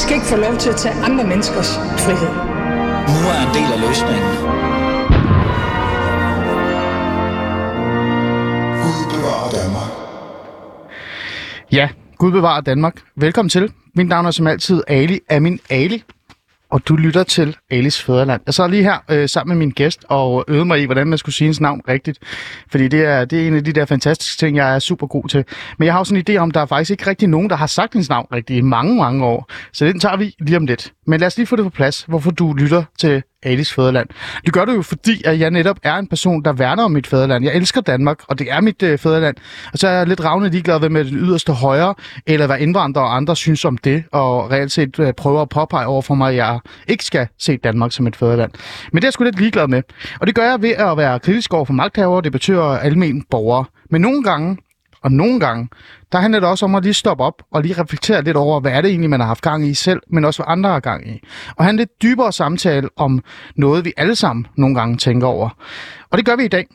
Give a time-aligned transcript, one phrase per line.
[0.00, 1.70] skal ikke få lov til at tage andre menneskers
[2.04, 2.32] frihed.
[3.14, 4.30] Nu er en del af løsningen.
[8.82, 9.90] Gud bevarer Danmark.
[11.72, 12.94] Ja, Gud bevarer Danmark.
[13.16, 13.72] Velkommen til.
[13.94, 16.02] Mit navn er som altid Ali Amin Ali,
[16.70, 18.40] og du lytter til Alice Fæderland.
[18.46, 21.18] Jeg sad lige her øh, sammen med min gæst og øvede mig i, hvordan man
[21.18, 22.18] skulle sige hendes navn rigtigt.
[22.70, 25.28] Fordi det er, det er en af de der fantastiske ting, jeg er super god
[25.28, 25.44] til.
[25.78, 27.56] Men jeg har også en idé om, at der er faktisk ikke rigtig nogen, der
[27.56, 29.50] har sagt hendes navn rigtigt i mange, mange år.
[29.72, 30.92] Så den tager vi lige om lidt.
[31.06, 34.08] Men lad os lige få det på plads, hvorfor du lytter til Alis fædreland.
[34.44, 37.06] Det gør du jo, fordi at jeg netop er en person, der værner om mit
[37.06, 37.44] fædreland.
[37.44, 39.36] Jeg elsker Danmark, og det er mit øh, fædreland.
[39.72, 41.94] Og så er jeg lidt ravne ligeglad ved med den yderste højre,
[42.26, 45.86] eller hvad indvandrere og andre synes om det, og reelt set øh, prøver at påpege
[45.86, 46.58] over for mig, at jeg
[46.88, 48.50] ikke skal se Danmark som et fædreland.
[48.92, 49.82] Men det er jeg sgu lidt ligeglad med.
[50.20, 53.64] Og det gør jeg ved at være kritisk over for magthavere, det betyder almen borgere.
[53.90, 54.56] Men nogle gange,
[55.02, 55.68] og nogle gange,
[56.12, 58.72] der handler det også om at lige stoppe op og lige reflektere lidt over, hvad
[58.72, 61.08] er det egentlig, man har haft gang i selv, men også hvad andre har gang
[61.08, 61.20] i.
[61.56, 63.22] Og have en lidt dybere samtale om
[63.56, 65.48] noget, vi alle sammen nogle gange tænker over.
[66.10, 66.66] Og det gør vi i dag.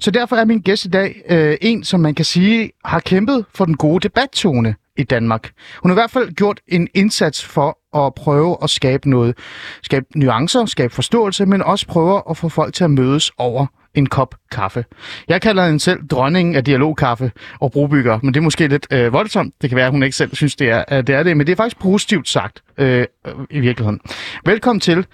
[0.00, 3.44] Så derfor er min gæst i dag øh, en, som man kan sige har kæmpet
[3.54, 5.50] for den gode debattone i Danmark.
[5.82, 9.38] Hun har i hvert fald gjort en indsats for at prøve at skabe noget,
[9.82, 14.06] skabe nuancer, skabe forståelse, men også prøve at få folk til at mødes over en
[14.06, 14.84] kop kaffe.
[15.28, 19.12] Jeg kalder hende selv dronningen af dialogkaffe og brobygger, men det er måske lidt øh,
[19.12, 19.54] voldsomt.
[19.62, 21.46] Det kan være, at hun ikke selv synes, det er, øh, det er det, men
[21.46, 23.06] det er faktisk positivt sagt øh,
[23.50, 24.00] i virkeligheden.
[24.46, 25.06] Velkommen til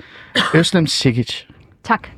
[0.54, 1.42] Øslem Sikic.
[1.84, 2.08] Tak.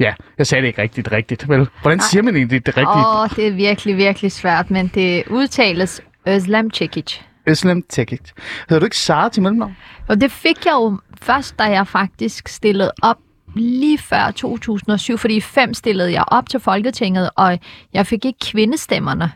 [0.00, 1.68] Ja, jeg sagde det ikke rigtigt rigtigt, vel?
[1.82, 3.06] Hvordan siger man egentlig det rigtigt?
[3.06, 7.20] Åh, oh, det er virkelig, virkelig svært, men det udtales Özlem Cekic.
[7.46, 8.20] Øslem Sikic.
[8.68, 9.76] Hedder du ikke Sara til mellemnavn?
[10.08, 13.16] Og det fik jeg jo først, da jeg faktisk stillede op
[13.56, 17.58] lige før 2007, fordi i stillede jeg op til Folketinget, og
[17.92, 19.32] jeg fik ikke kvindestemmerne,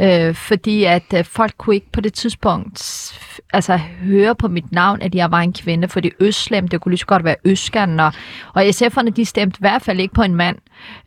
[0.00, 2.78] øh, fordi at øh, folk kunne ikke på det tidspunkt
[3.52, 6.98] altså, høre på mit navn, at jeg var en kvinde, fordi Øslem, det kunne lige
[6.98, 8.12] så godt være Øskan, og,
[8.54, 10.56] og SF'erne, de stemte i hvert fald ikke på en mand.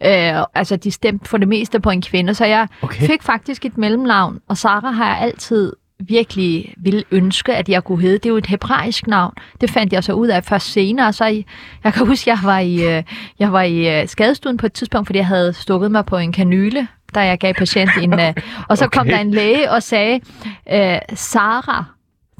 [0.05, 3.05] Øh, altså, de stemte for det meste på en kvinde, så jeg okay.
[3.05, 5.73] fik faktisk et mellemnavn, og Sara har jeg altid
[6.07, 8.17] virkelig ville ønske, at jeg kunne hedde.
[8.17, 9.33] Det er jo et hebraisk navn.
[9.61, 11.13] Det fandt jeg så ud af først senere.
[11.13, 11.45] Så jeg,
[11.83, 13.03] jeg kan huske, jeg var i, øh,
[13.39, 16.31] jeg var i øh, skadestuen på et tidspunkt, fordi jeg havde stukket mig på en
[16.31, 18.19] kanyle, da jeg gav patienten en...
[18.19, 18.33] øh,
[18.69, 19.11] Og så kom Okay.
[19.11, 20.19] der en læge og sagde,
[21.13, 21.85] Sara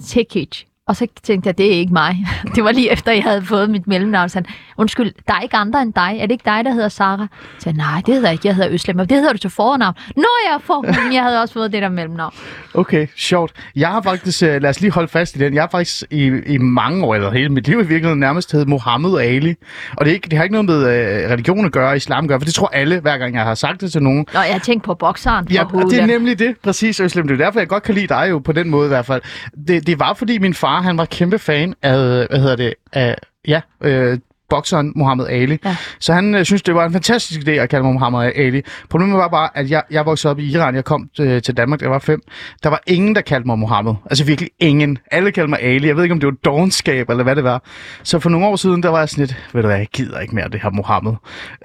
[0.08, 0.64] Tekic.
[0.88, 2.26] Og så tænkte jeg, det er ikke mig.
[2.56, 4.30] Det var lige efter, jeg havde fået mit mellemnavn.
[4.30, 4.46] Så han,
[4.78, 6.18] undskyld, der er ikke andre end dig.
[6.20, 7.28] Er det ikke dig, der hedder Sara?
[7.60, 8.48] Så jeg, nej, det hedder jeg ikke.
[8.48, 9.00] Jeg hedder Øslem.
[9.00, 9.96] Og det hedder du til fornavn.
[10.16, 12.34] Nå, jeg får men Jeg havde også fået det der mellemnavn.
[12.74, 13.52] Okay, sjovt.
[13.76, 16.26] Jeg har faktisk, øh, lad os lige holde fast i den, jeg har faktisk i,
[16.46, 19.56] i mange år, eller hele mit liv i virkeligheden nærmest heddet Mohammed Ali.
[19.98, 22.28] Og det, er ikke, det har ikke noget med øh, religion at gøre, islam at
[22.28, 24.26] gøre, for det tror alle, hver gang jeg har sagt det til nogen.
[24.34, 27.28] Nå, jeg tænkte på bokseren Ja, og det er nemlig det, præcis, Øslem.
[27.28, 29.22] Det er derfor, jeg godt kan lide dig jo på den måde i hvert fald.
[29.68, 31.98] Det, det var, fordi min far, han var kæmpe fan af,
[32.30, 33.16] hvad hedder det, af,
[33.48, 34.18] ja, øh,
[34.52, 35.58] bokseren Muhammad Ali.
[35.66, 35.76] Ja.
[36.00, 38.62] Så han øh, synes, det var en fantastisk idé at kalde mig Muhammad Ali.
[38.90, 40.76] Problemet var bare, at jeg, jeg voksede op i Iran.
[40.76, 42.22] Jeg kom øh, til Danmark, da jeg var fem.
[42.64, 43.94] Der var ingen, der kaldte mig Muhammad.
[44.06, 44.98] Altså virkelig ingen.
[45.12, 45.88] Alle kaldte mig Ali.
[45.88, 47.64] Jeg ved ikke, om det var dogenskab eller hvad det var.
[48.04, 50.20] Så for nogle år siden, der var jeg sådan lidt, ved du hvad, jeg gider
[50.20, 51.14] ikke mere det her Muhammad.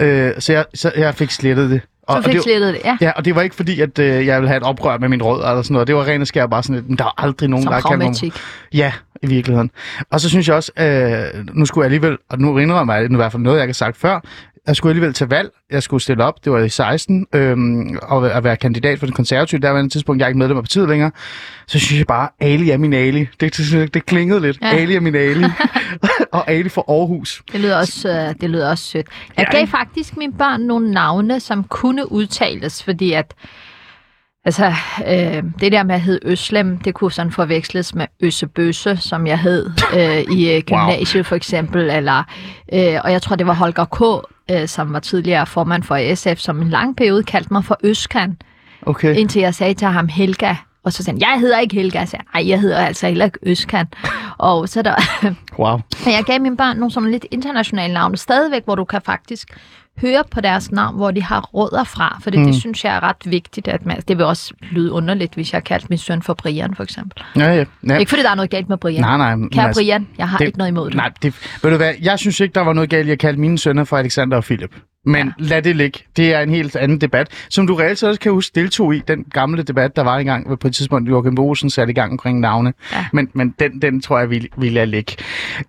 [0.01, 1.81] Øh, så, jeg, så jeg fik slettet det.
[2.07, 2.97] Og fik det, slettet det, ja.
[3.01, 5.23] Ja, og det var ikke fordi, at øh, jeg ville have et oprør med min
[5.23, 5.89] rød eller sådan noget.
[5.89, 7.83] Det var rent og skær bare sådan lidt, der var aldrig nogen, Som der mig...
[7.83, 8.35] pragmatik.
[8.75, 9.71] Ja, i virkeligheden.
[10.11, 13.11] Og så synes jeg også, øh, nu skulle jeg alligevel, og nu indrømmer jeg det,
[13.11, 14.21] nu i hvert fald noget, jeg har sagt før,
[14.67, 15.51] jeg skulle alligevel til valg.
[15.71, 19.15] Jeg skulle stille op, det var i 16, øhm, og at være kandidat for den
[19.15, 19.61] konservative.
[19.61, 21.11] Der var en tidspunkt, jeg er ikke medlem af partiet længere.
[21.67, 23.29] Så synes jeg bare, Ali er min Ali.
[23.41, 24.59] Det, det, det klingede lidt.
[24.63, 24.69] Ja.
[24.69, 25.45] Ali er min Ali.
[26.33, 27.43] og Ali for Aarhus.
[27.53, 29.07] Det lyder også, øh, det lyder også sødt.
[29.37, 33.35] Jeg Ja, gav faktisk mine børn nogle navne, som kunne udtales, fordi at
[34.45, 34.67] Altså,
[35.09, 39.39] øh, det der med at hedde Øslem, det kunne sådan forveksles med Øssebøsse, som jeg
[39.39, 41.91] hed øh, i øh, gymnasiet for eksempel.
[41.91, 42.23] Eller,
[42.73, 46.39] øh, og jeg tror, det var Holger K., øh, som var tidligere formand for SF,
[46.41, 48.37] som en lang periode kaldte mig for Øskan,
[48.83, 49.17] Okay.
[49.17, 50.55] indtil jeg sagde til ham Helga.
[50.85, 51.99] Og så sagde han, jeg hedder ikke Helga.
[51.99, 53.87] Jeg sagde, nej, jeg hedder altså heller ikke Øskan.
[54.39, 54.95] Og så er der,
[55.59, 55.77] Wow.
[56.05, 59.49] men jeg gav mine børn nogle sådan lidt internationale navne, stadigvæk, hvor du kan faktisk
[60.01, 62.19] høre på deres navn, hvor de har rødder fra.
[62.23, 62.47] For det, mm.
[62.47, 63.69] det synes jeg er ret vigtigt.
[63.69, 66.83] At man, det vil også lyde underligt, hvis jeg kaldte min søn for Brian, for
[66.83, 67.23] eksempel.
[67.37, 67.65] Ja, ja.
[67.89, 67.97] ja.
[67.99, 69.01] Ikke fordi der er noget galt med Brian.
[69.01, 69.49] Nej, nej.
[69.53, 70.97] Kære altså, Brian, jeg har det- ikke noget imod det.
[70.97, 73.41] Nej, det, ved du hvad, jeg synes ikke, der var noget galt i at kalde
[73.41, 74.77] mine sønner for Alexander og Philip.
[75.07, 75.33] Men ja.
[75.39, 75.99] lad det ligge.
[76.17, 79.25] Det er en helt anden debat, som du reelt også kan huske deltog i den
[79.33, 82.73] gamle debat, der var engang på et tidspunkt, Joachim Bosen satte i gang omkring navne.
[82.93, 83.07] Ja.
[83.13, 85.17] Men, men den, den tror jeg, vi, vi lader ligge.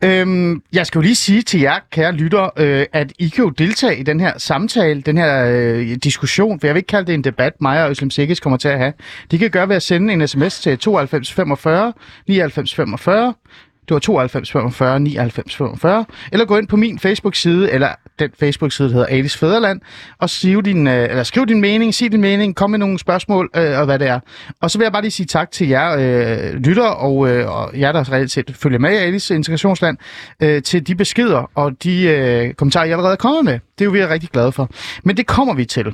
[0.04, 3.50] Øhm, jeg skal jo lige sige til jer, kære lytter, øh, at I kan jo
[3.50, 7.14] deltage i den her samtale, den her øh, diskussion, for jeg vil ikke kalde det
[7.14, 8.94] en debat, mig og Øslem Sikkes kommer til at have.
[9.32, 11.94] De kan gøre ved at sende en sms til 92 45
[12.28, 13.34] 99 45
[13.88, 16.06] Det var 92 45 99 45.
[16.32, 19.82] Eller gå ind på min Facebook-side, eller den Facebook-side, der hedder Alice Fæderland,
[20.20, 23.50] og skriv din, øh, eller skriv din mening, sig din mening, kom med nogle spørgsmål,
[23.56, 24.20] øh, og hvad det er.
[24.62, 27.80] Og så vil jeg bare lige sige tak til jer øh, lytter, og, øh, og
[27.80, 29.98] jer, der reelt set følger med i Alice Integrationsland,
[30.44, 33.54] øh, til de beskeder og de øh, kommentarer, jeg allerede er kommet med.
[33.54, 34.70] Det er jo vi er rigtig glade for.
[35.04, 35.94] Men det kommer vi til.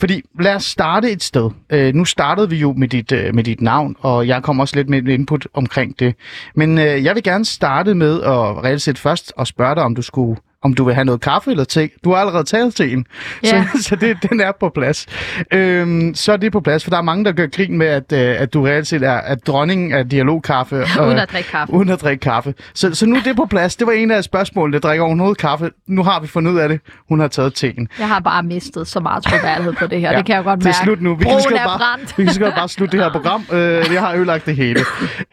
[0.00, 1.50] Fordi lad os starte et sted.
[1.70, 4.76] Øh, nu startede vi jo med dit, øh, med dit navn, og jeg kommer også
[4.76, 6.14] lidt med et input omkring det.
[6.54, 9.94] Men øh, jeg vil gerne starte med at reelt set først og spørge dig, om
[9.94, 11.88] du skulle om du vil have noget kaffe eller te.
[12.04, 13.06] Du har allerede taget teen,
[13.44, 13.48] Ja.
[13.76, 15.06] så, så det, den er på plads.
[15.52, 18.12] Øhm, så er det på plads, for der er mange, der gør grin med, at,
[18.12, 20.76] øh, at du reelt set er at dronningen af dialogkaffe.
[21.06, 21.72] Uden at drikke kaffe.
[21.74, 22.54] Uden at drikke kaffe.
[22.74, 23.76] Så, så nu er det på plads.
[23.76, 24.78] Det var en af spørgsmålene.
[24.78, 25.70] Drikker hun noget kaffe?
[25.86, 26.80] Nu har vi fundet ud af det.
[27.08, 27.88] Hun har taget teen.
[27.98, 30.10] Jeg har bare mistet så meget troværdighed på det her.
[30.12, 30.78] Ja, det kan jeg godt det er mærke.
[30.84, 31.14] slut nu.
[31.14, 33.44] Vi kan godt bare, vi kan godt bare slutte det her program.
[33.52, 34.80] Øh, jeg har ødelagt det hele.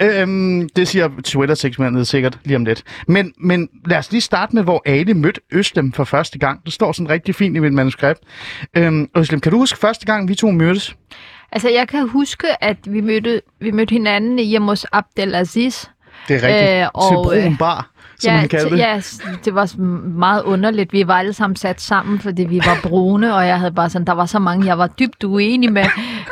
[0.01, 2.83] øhm, det siger Twitter-segmentet sikkert lige om lidt.
[3.07, 6.65] Men, men lad os lige starte med, hvor Ali mødte Øslem for første gang.
[6.65, 8.19] Det står sådan rigtig fint i mit manuskript.
[8.77, 10.95] Øhm, Øslem, kan du huske første gang, vi to mødtes?
[11.51, 15.85] Altså, jeg kan huske, at vi mødte, vi mødte hinanden hjemme hos Abdelaziz.
[16.27, 16.81] Det er rigtigt.
[16.81, 17.89] Øh, og, Til Broen øh, Bar,
[18.19, 18.77] som ja, han kaldte det.
[18.77, 19.01] ja,
[19.45, 19.77] det var
[20.07, 20.93] meget underligt.
[20.93, 24.07] Vi var alle sammen sat sammen, fordi vi var brune, og jeg havde bare sådan,
[24.07, 25.85] der var så mange, jeg var dybt uenig med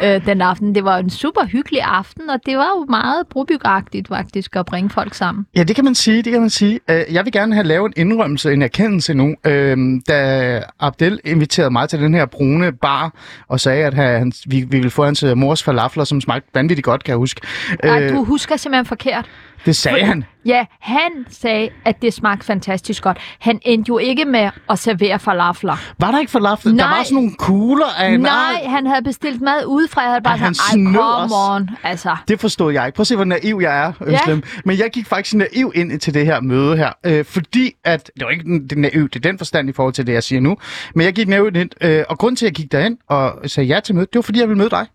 [0.03, 0.75] øh, den aften.
[0.75, 4.89] Det var en super hyggelig aften, og det var jo meget brobygagtigt faktisk at bringe
[4.89, 5.45] folk sammen.
[5.55, 6.79] Ja, det kan man sige, det kan man sige.
[6.89, 11.71] Øh, Jeg vil gerne have lavet en indrømmelse, en erkendelse nu, øhm, da Abdel inviterede
[11.71, 13.13] mig til den her brune bar,
[13.47, 16.85] og sagde, at han, vi, vi ville få hans øh, mors falafler, som smagte vanvittigt
[16.85, 17.41] godt, kan jeg huske.
[17.83, 19.25] Nej, Øh, du husker simpelthen forkert.
[19.65, 20.23] det sagde han.
[20.45, 23.17] Ja, han sagde, at det smagte fantastisk godt.
[23.39, 25.75] Han endte jo ikke med at servere falafler.
[25.99, 26.71] Var der ikke falafel?
[26.71, 26.97] Der Nej.
[26.97, 30.01] var sådan nogle kugler af en Nej, han havde bestilt mad udefra.
[30.01, 31.69] Jeg havde bare han sådan, ej, come on.
[31.83, 32.95] Altså, Det forstod jeg ikke.
[32.95, 34.13] Prøv at se, hvor naiv jeg er, Ja.
[34.13, 34.43] Øslem.
[34.65, 36.91] Men jeg gik faktisk naiv ind til det her møde her.
[37.05, 38.11] Øh, fordi at...
[38.15, 40.23] Det var ikke den- det naiv, det er den forstand i forhold til det, jeg
[40.23, 40.57] siger nu.
[40.95, 41.69] Men jeg gik naiv ind.
[41.81, 44.21] Øh, og grund til, at jeg gik derind og sagde ja til mødet, det var
[44.23, 44.87] fordi, jeg ville møde dig.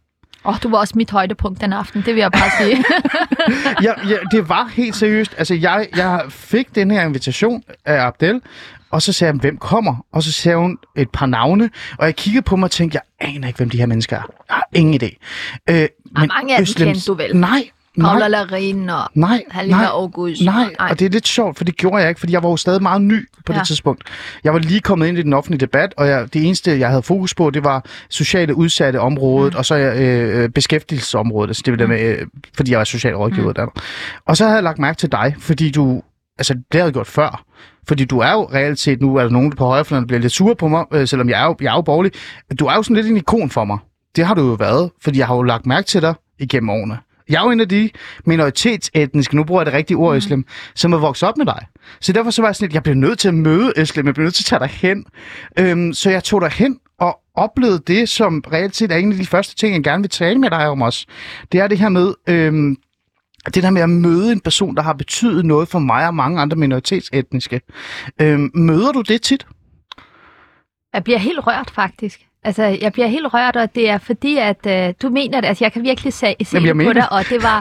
[0.44, 2.02] Åh, du var også mit højdepunkt den aften.
[2.06, 2.84] Det vil jeg bare sige.
[3.86, 5.34] ja, ja, det var helt seriøst.
[5.38, 8.40] Altså, jeg, jeg fik den her invitation af Abdel,
[8.90, 10.06] og så sagde han, hvem kommer?
[10.12, 13.28] Og så sagde hun et par navne, og jeg kiggede på mig og tænkte, jeg
[13.28, 14.22] aner ikke, hvem de her mennesker er.
[14.48, 15.16] Jeg har ingen idé.
[15.70, 15.88] Øh, men
[16.28, 17.36] mange af dem kendte du vel?
[17.36, 17.68] Nej,
[18.00, 19.86] Paula nej, Larin og nej, Halima nej.
[19.86, 20.42] August.
[20.44, 22.56] Nej, og det er lidt sjovt, for det gjorde jeg ikke, fordi jeg var jo
[22.56, 23.58] stadig meget ny på ja.
[23.58, 24.02] Det tidspunkt.
[24.44, 27.02] Jeg var lige kommet ind i den offentlige debat, og jeg, det eneste, jeg havde
[27.02, 29.58] fokus på, det var sociale udsatte området, mm.
[29.58, 32.26] og så øh, beskæftigelsesområdet, altså det var det med, øh,
[32.56, 33.54] fordi jeg var socialrådgiver mm.
[33.54, 33.66] der.
[34.26, 36.02] Og så havde jeg lagt mærke til dig, fordi du,
[36.38, 37.44] altså det havde jeg gjort før,
[37.88, 40.32] fordi du er jo reelt set, nu er der nogen på højrefløjen, der bliver lidt
[40.32, 42.12] sure på mig, øh, selvom jeg er, jo, jeg er jo borgerlig.
[42.58, 43.78] Du er jo sådan lidt en ikon for mig.
[44.16, 46.98] Det har du jo været, fordi jeg har jo lagt mærke til dig igennem årene.
[47.28, 47.90] Jeg er jo en af de
[48.24, 50.18] minoritetsetniske, nu bruger jeg det rigtige ord, mm.
[50.18, 51.66] Islam, som er vokset op med dig.
[52.00, 54.14] Så derfor så var jeg sådan lidt, jeg bliver nødt til at møde Islam, jeg
[54.14, 55.04] bliver nødt til at tage dig hen.
[55.58, 59.18] Øhm, så jeg tog dig hen og oplevede det, som reelt set er en af
[59.18, 61.06] de første ting, jeg gerne vil tale med dig om også.
[61.52, 62.76] Det er det her med, øhm,
[63.54, 66.40] det der med at møde en person, der har betydet noget for mig og mange
[66.40, 67.60] andre minoritetsetniske.
[68.20, 69.46] Øhm, møder du det tit?
[70.94, 72.26] Jeg bliver helt rørt, faktisk.
[72.44, 75.48] Altså, jeg bliver helt rørt, og det er fordi, at øh, du mener det.
[75.48, 77.58] Altså, jeg kan virkelig se, se Jamen, på mener dig, og det var...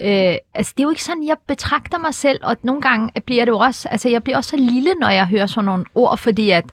[0.00, 3.44] Øh, altså, det er jo ikke sådan, jeg betragter mig selv, og nogle gange bliver
[3.44, 3.88] det jo også...
[3.88, 6.64] Altså, jeg bliver også så lille, når jeg hører sådan nogle ord, fordi at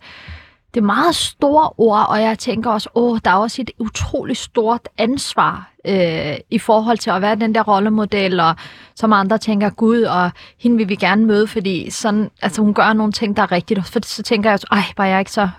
[0.74, 4.40] det er meget store ord, og jeg tænker også, åh, der er også et utroligt
[4.40, 8.56] stort ansvar øh, i forhold til at være den der rollemodel, og
[8.96, 12.94] som andre tænker, gud, og hende vil vi gerne møde, fordi sådan, altså, hun gør
[12.94, 13.88] nogle ting, der er rigtigt.
[13.88, 15.50] For så tænker jeg også, ej, var jeg ikke så...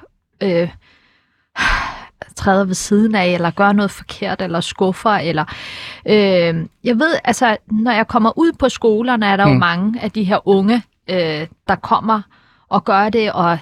[0.42, 0.68] Øh,
[2.36, 5.44] træder ved siden af, eller gør noget forkert, eller skuffer, eller...
[6.06, 9.52] Øh, jeg ved, altså, når jeg kommer ud på skolerne, er der mm.
[9.52, 12.22] jo mange af de her unge, øh, der kommer
[12.68, 13.58] og gør det, og,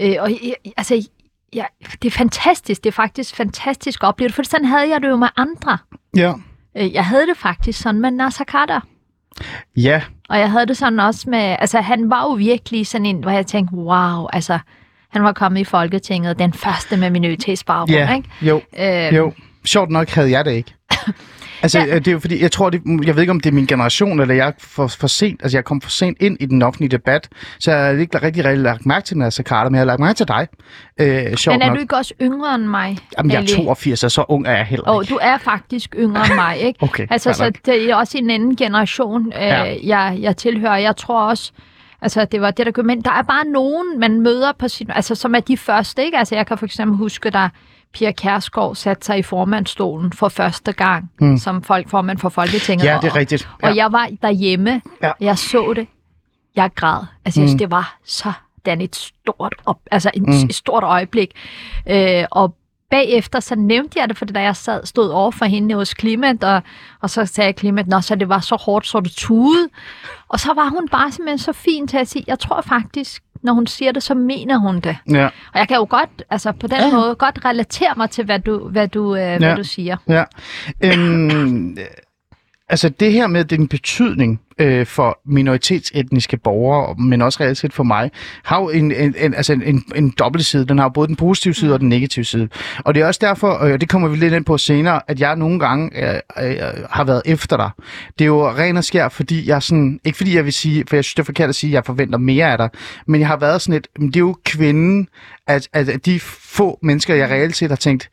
[0.00, 0.30] øh, og
[0.76, 1.08] altså,
[1.52, 1.64] ja,
[2.02, 5.08] det er fantastisk, det er faktisk fantastisk at opleve det, for sådan havde jeg det
[5.08, 5.78] jo med andre.
[6.16, 6.32] Ja.
[6.76, 8.80] Øh, Jeg havde det faktisk sådan med Nasser Carter.
[9.76, 13.18] Ja, Og jeg havde det sådan også med, altså han var jo virkelig sådan en,
[13.20, 14.58] hvor jeg tænkte, wow, altså
[15.14, 18.28] han var kommet i Folketinget, den første med minoritetsbaggrund, ja, ikke?
[18.42, 19.32] jo, Øh, jo.
[19.64, 20.74] Sjovt nok havde jeg det ikke.
[21.62, 21.94] Altså, Ja.
[21.98, 24.20] det er jo fordi, jeg tror, det, jeg ved ikke, om det er min generation,
[24.20, 26.90] eller jeg er for, for sent, altså jeg kom for sent ind i den offentlige
[26.90, 27.28] debat,
[27.58, 30.00] så jeg har ikke rigtig, rigtig lagt mærke til Nasser Carter, men jeg har lagt
[30.00, 30.46] mærke til dig.
[31.00, 31.76] Øh, sjovt Men er nok.
[31.76, 32.98] du ikke også yngre end mig?
[33.18, 33.48] Jamen, jeg er Ali?
[33.48, 35.12] 82, og så ung er jeg heller ikke.
[35.14, 36.82] du er faktisk yngre end mig, ikke?
[36.82, 37.54] Okay, Altså, så nok.
[37.66, 39.74] det er også en anden generation, øh, Ja.
[39.84, 40.76] jeg, jeg tilhører.
[40.76, 41.52] Jeg tror også,
[42.04, 44.90] altså det var det, der gjorde, men der er bare nogen, man møder på sin,
[44.90, 46.18] altså som er de første, ikke?
[46.18, 47.48] Altså jeg kan for eksempel huske, da
[47.92, 51.38] Pia Kærsgaard satte sig i formandstolen for første gang, mm.
[51.38, 52.84] som folk, formand for Folketinget.
[52.86, 53.48] Ja, og- det er rigtigt.
[53.62, 53.74] Og Ja.
[53.84, 55.10] jeg var derhjemme, Ja.
[55.20, 55.86] jeg så det,
[56.56, 57.00] jeg græd.
[57.24, 58.32] Altså, jeg synes, det var så
[58.66, 60.30] den et stort, op, altså en, mm.
[60.32, 61.30] et stort øjeblik.
[61.90, 62.54] Øh, og
[62.94, 66.44] bagefter, så nævnte jeg det, fordi da jeg sad, stod over for hende hos Klimat,
[66.44, 66.62] og,
[67.00, 69.68] og så sagde Klimat, nå, så det var så hårdt, så du tude.
[70.28, 73.52] Og så var hun bare simpelthen så fin til at sige, jeg tror faktisk, når
[73.52, 74.96] hun siger det, så mener hun det.
[75.10, 75.24] Ja.
[75.26, 76.90] Og jeg kan jo godt, altså på den ja.
[76.90, 79.38] måde, godt relatere mig til, hvad du, hvad du, øh, ja.
[79.38, 79.96] hvad du siger.
[80.08, 80.24] Ja.
[80.80, 81.78] Øhm,
[82.68, 87.84] altså det her med den betydning øh, for minoritetsetniske borgere, men også reelt set for
[87.84, 88.10] mig,
[88.44, 90.66] har jo en, en, en, altså en, en, en dobbelt side.
[90.66, 92.48] Den har jo både den positive side og den negative side.
[92.78, 95.36] Og det er også derfor, og det kommer vi lidt ind på senere, at jeg
[95.36, 96.58] nogle gange øh, øh, øh
[96.90, 97.70] har været efter dig.
[98.18, 100.96] Det er jo ren og skær, fordi jeg sådan, ikke fordi jeg vil sige, for
[100.96, 102.70] jeg synes det er forkert at sige, at jeg forventer mere af dig,
[103.06, 105.08] men jeg har været sådan et, men det er jo kvinden,
[105.46, 108.10] at, at, at de få mennesker, jeg reelt set har tænkt,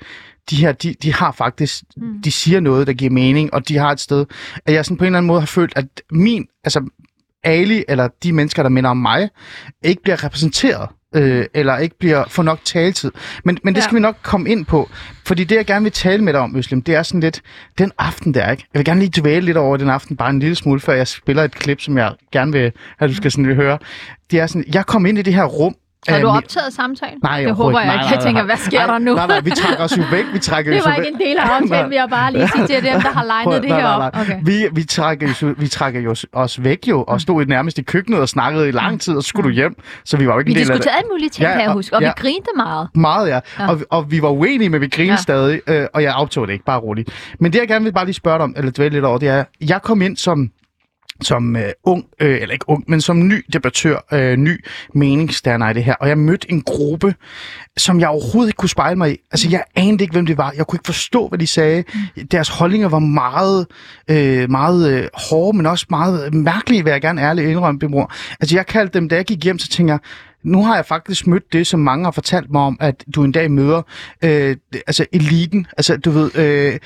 [0.50, 2.22] de her, de, de har faktisk, mm.
[2.22, 4.26] de siger noget, der giver mening, og de har et sted,
[4.66, 6.90] at jeg sådan på en eller anden måde har følt, at min, altså
[7.44, 9.30] Ali, eller de mennesker, der minder om mig,
[9.84, 13.12] ikke bliver repræsenteret, øh, eller ikke bliver får nok taletid.
[13.46, 13.84] Men, men det Ja.
[13.84, 14.90] skal vi nok komme ind på,
[15.26, 17.42] fordi det, jeg gerne vil tale med dig om, Øslem, det er sådan lidt,
[17.78, 18.64] den aften der, ikke?
[18.74, 21.08] Jeg vil gerne lige dvæle lidt over den aften, bare en lille smule, før jeg
[21.08, 23.78] spiller et klip, som jeg gerne vil have, du skal sådan vil høre.
[24.32, 25.76] Det er sådan, jeg kom ind i det her rum,
[26.08, 27.20] Har du mi- optaget samtalen?
[27.24, 28.16] Nej, det overhovedet håber jeg Nej, ikke.
[28.16, 29.14] Jeg tænker, hvad sker nej, der nu?
[29.16, 30.26] Nej, nej, vi trækker os jo væk.
[30.34, 32.76] Vi trækker Det var ikke en del af aftalen, vil jeg bare lige sige til
[32.76, 34.16] dem, der har legnet det her op.
[34.22, 34.40] Okay.
[34.44, 37.82] Vi, vi, trækker, jo- vi trækker jo os væk jo, og stod i nærmest i
[37.82, 39.76] køkkenet og snakkede i lang tid, og så skulle du hjem.
[40.06, 40.76] Så vi var jo ikke Vi en del af det.
[40.76, 42.08] diskuterede alle mulige ting, Ja, kan jeg og- huske, og ja.
[42.08, 42.88] vi grinte meget.
[42.96, 43.40] Meget, ja.
[43.60, 43.70] Ja.
[43.70, 45.18] Og, og vi var uenige, men vi grinede ja.
[45.18, 47.10] Stadig, øh, og jeg optog det ikke, bare roligt.
[47.40, 49.30] Men det, jeg gerne vil bare lige spørge dig om, eller dvæle lidt over, det
[49.30, 50.50] er, jeg kom ind som
[51.22, 55.74] som øh, ung, øh, eller ikke ung, men som ny debattør, øh, ny meningsdanner i
[55.74, 55.94] det her.
[55.94, 57.16] Og jeg mødte en gruppe,
[57.78, 59.18] som jeg overhovedet ikke kunne spejle mig i.
[59.32, 60.54] Altså, jeg anede ikke, hvem det var.
[60.58, 61.84] Jeg kunne ikke forstå, hvad de sagde.
[62.32, 63.68] Deres holdninger var meget,
[64.08, 68.14] øh, meget øh, hårde, men også meget mærkelige, vil jeg gerne ærligt indrømme, Bimor.
[68.40, 70.00] Altså, jeg kaldte dem, da jeg gik hjem, så tænker jeg,
[70.44, 73.32] nu har jeg faktisk mødt det, som mange har fortalt mig om, at du en
[73.32, 73.82] dag møder
[74.24, 74.56] øh,
[74.88, 76.80] altså eliten, altså du ved, øh,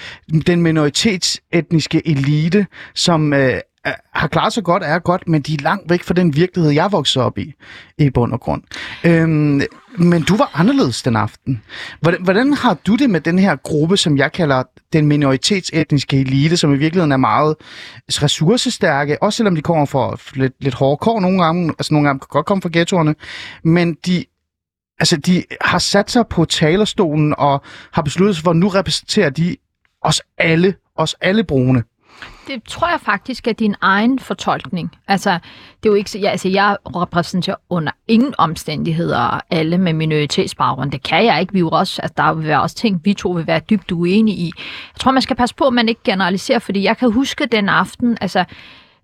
[0.47, 5.63] den minoritetsetniske elite, som øh, Øh, har klaret sig godt, er godt, men de er
[5.63, 7.53] langt væk fra den virkelighed, jeg voksede op i,
[7.97, 8.61] i bund og grund.
[9.03, 9.61] Øhm,
[9.97, 11.61] men du var anderledes den aften.
[12.01, 14.63] Hvordan, hvordan har du det med den her gruppe, som jeg kalder
[14.93, 17.55] den minoritetsetniske elite, som i virkeligheden er meget
[18.09, 22.19] ressourcestærke, også selvom de kommer fra lidt, lidt hårde kår nogle gange, altså nogle gange
[22.19, 23.15] kan godt komme fra ghettoerne,
[23.63, 24.25] men de
[24.99, 27.61] altså de har sat sig på talerstolen og
[27.93, 29.57] har besluttet sig for, at nu repræsenterer de
[30.01, 31.83] os alle, os alle brune.
[32.47, 34.95] Det tror jeg faktisk er din egen fortolkning.
[35.07, 35.29] Altså,
[35.83, 40.91] det er jo ikke jeg, altså, jeg repræsenterer under ingen omstændigheder alle med minoritetsbaggrund.
[40.91, 41.53] Det kan jeg ikke.
[41.53, 43.91] Vi er jo også, altså, der vil være også ting, vi to vil være dybt
[43.91, 44.51] uenige i.
[44.93, 47.69] Jeg tror, man skal passe på, at man ikke generaliserer, fordi jeg kan huske den
[47.69, 48.45] aften, altså,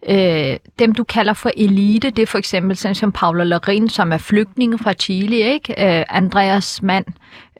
[0.09, 4.11] Øh, dem, du kalder for elite, det er for eksempel sådan som Paula Larin, som
[4.11, 5.97] er flygtning fra Chile, ikke?
[5.99, 7.05] Øh, Andreas mand,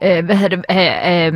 [0.03, 1.33] øh, hvad hedder det, øh,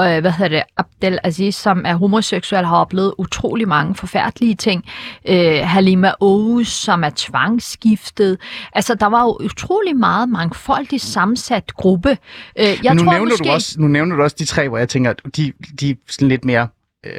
[0.00, 4.54] øh, øh, hvad hedder det, Abdel Aziz, som er homoseksuel, har oplevet utrolig mange forfærdelige
[4.54, 4.84] ting.
[5.28, 8.38] Øh, Halima Aarhus, som er tvangsskiftet.
[8.72, 12.18] Altså, der var jo utrolig meget mangfoldig sammensat gruppe.
[12.58, 13.44] Øh, jeg Men nu, tror nævner måske...
[13.44, 16.28] du også, nu nævner du også de tre, hvor jeg tænker, de, de er sådan
[16.28, 16.68] lidt mere...
[17.06, 17.12] Øh,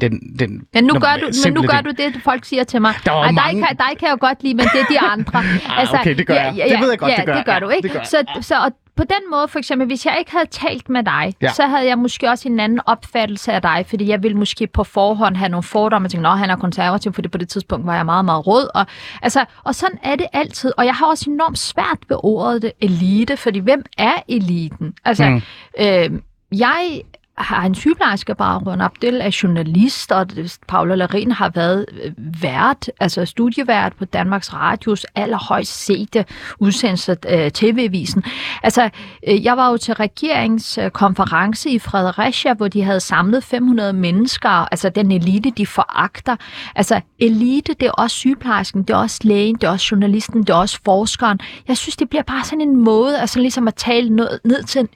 [0.00, 2.94] den, den, Men nu, gør du, men nu gør du det, folk siger til mig.
[3.04, 5.00] Der Ej, dig, mange- kan, dig kan jeg jo godt lide, men det er de
[5.00, 5.42] andre.
[5.80, 6.54] altså, okay, det gør jeg.
[6.70, 7.88] Det ved jeg godt, ja, det gør det gør Ja, du, ikke?
[7.88, 8.02] gør.
[8.02, 11.34] Så, så og på den måde, for eksempel, hvis jeg ikke havde talt med dig,
[11.42, 11.46] Ja.
[11.46, 11.52] ja.
[11.52, 14.84] så havde jeg måske også en anden opfattelse af dig, fordi jeg ville måske på
[14.84, 17.96] forhånd have nogle fordomme og tænke, at han er konservativ, fordi på det tidspunkt var
[17.96, 18.68] jeg meget, meget rød.
[18.74, 18.86] Og,
[19.22, 20.72] altså, og sådan er det altid.
[20.76, 24.94] Og jeg har også enormt svært ved ordet det, elite, fordi hvem er eliten?
[25.04, 25.42] Altså, mm.
[25.80, 26.10] øh,
[26.58, 27.00] jeg
[27.38, 28.82] har en sygeplejerske baggrund.
[28.82, 30.26] Abdel er journalist, og
[30.68, 36.24] Paula Larin har været øh, vært, altså studievært på Danmarks Radios allerhøjst sete
[36.58, 38.24] udsendelse øh, TV-visen.
[38.62, 38.90] Altså,
[39.28, 44.88] øh, jeg var jo til regeringskonference i Fredericia, hvor de havde samlet 500 mennesker, altså
[44.88, 46.36] den elite, de foragter.
[46.74, 50.50] Altså, elite, det er også sygeplejersken, det er også lægen, det er også journalisten, det
[50.50, 51.40] er også forskeren.
[51.68, 54.80] Jeg synes, det bliver bare sådan en måde, altså ligesom at tale noget, ned til
[54.80, 54.88] en,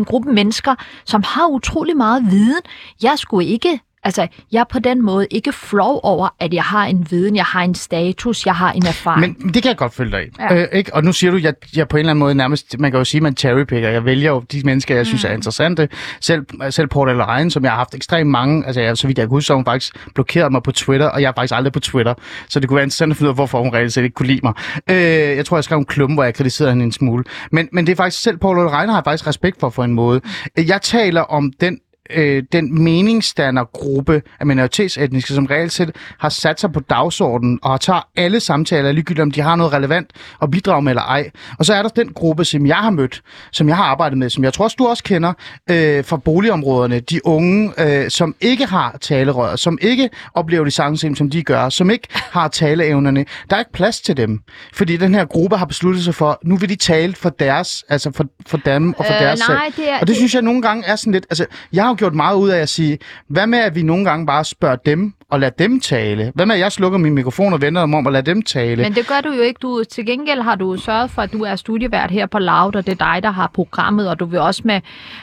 [0.00, 2.62] en gruppe mennesker, som har utrolig meget viden.
[3.02, 6.86] Jeg skulle ikke, altså jeg er på den måde ikke flov over, at jeg har
[6.86, 9.36] en viden, jeg har en status, jeg har en erfaring.
[9.38, 10.30] Men det kan jeg godt følge dig i.
[10.38, 10.54] Ja.
[10.54, 10.94] Øh, ikke?
[10.94, 12.98] Og nu siger du, at jeg, jeg på en eller anden måde nærmest, man kan
[12.98, 13.88] jo sige, at man cherrypicker.
[13.88, 15.88] Jeg vælger jo de mennesker, jeg synes er interessante.
[16.20, 19.26] Selv, selv Portal Ryan, som jeg har haft ekstremt mange, altså jeg, så vidt jeg
[19.26, 21.80] kan huske, så hun faktisk blokeret mig på Twitter, og jeg er faktisk aldrig på
[21.80, 22.14] Twitter.
[22.48, 24.26] Så det kunne være interessant at finde ud af, hvorfor hun reelt set ikke kunne
[24.26, 24.52] lide mig.
[24.90, 24.96] Øh,
[25.36, 27.24] jeg tror, jeg skrev en klumme, hvor jeg kritiserede hende en smule.
[27.52, 29.92] Men, men det er faktisk selv Paul Ryan har jeg faktisk respekt for på en
[29.92, 30.20] måde.
[30.56, 31.78] Jeg taler om den
[32.14, 38.08] øh, den meningsdannergruppe af minoritetsetniske, som reelt set har sat sig på dagsordenen og tager
[38.16, 40.10] alle samtaler, ligegyldigt om de har noget relevant
[40.42, 41.30] at bidrage med eller ej.
[41.58, 44.30] Og så er der den gruppe, som jeg har mødt, som jeg har arbejdet med,
[44.30, 45.32] som jeg tror også, du også kender,
[45.70, 47.00] øh, fra boligområderne.
[47.00, 51.42] De unge, øh, som ikke har talerør, som ikke oplever de samme ting, som de
[51.42, 53.24] gør, som ikke har taleevnerne.
[53.50, 54.40] Der er ikke plads til dem,
[54.74, 58.12] fordi den her gruppe har besluttet sig for, nu vil de tale for deres, altså
[58.14, 59.54] for, for dem og for Øh, deres sag.
[59.54, 61.94] nej, det er- Og det synes jeg nogle gange er sådan lidt, altså jeg har
[62.00, 65.14] gjort meget ud af at sige, hvad med at vi nogle gange bare spørger dem
[65.30, 66.32] og lader dem tale?
[66.34, 68.82] Hvad med at jeg slukker min mikrofon og vender dem om og lader dem tale?
[68.82, 69.58] Men det gør du jo ikke.
[69.62, 72.86] Du, til gengæld har du sørget for, at du er studievært her på Loud, og
[72.86, 74.80] det er dig, der har programmet, og du vil også med,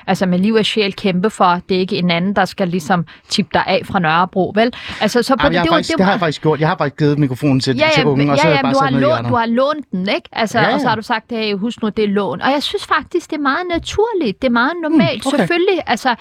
[0.07, 2.67] altså med liv og sjæl kæmpe for, at det er ikke en anden, der skal
[2.67, 4.73] ligesom tippe dig af fra Nørrebro, vel?
[5.01, 6.59] Altså, så på Jamen, det, var- faktisk, det, har jeg faktisk gjort.
[6.59, 8.63] Jeg har faktisk givet mikrofonen til, Ja, til ja, unge, og så ja, ja, jeg
[8.63, 10.29] bare du, har lånt, du har lånt den, ikke?
[10.31, 10.75] Altså, Ja, ja, ja.
[10.75, 12.41] Og så har du sagt, hey, husk nu, det er lån.
[12.41, 14.41] Og jeg synes faktisk, det er meget naturligt.
[14.41, 15.25] Det er meget normalt.
[15.27, 15.37] okay.
[15.37, 16.15] Selvfølgelig, altså,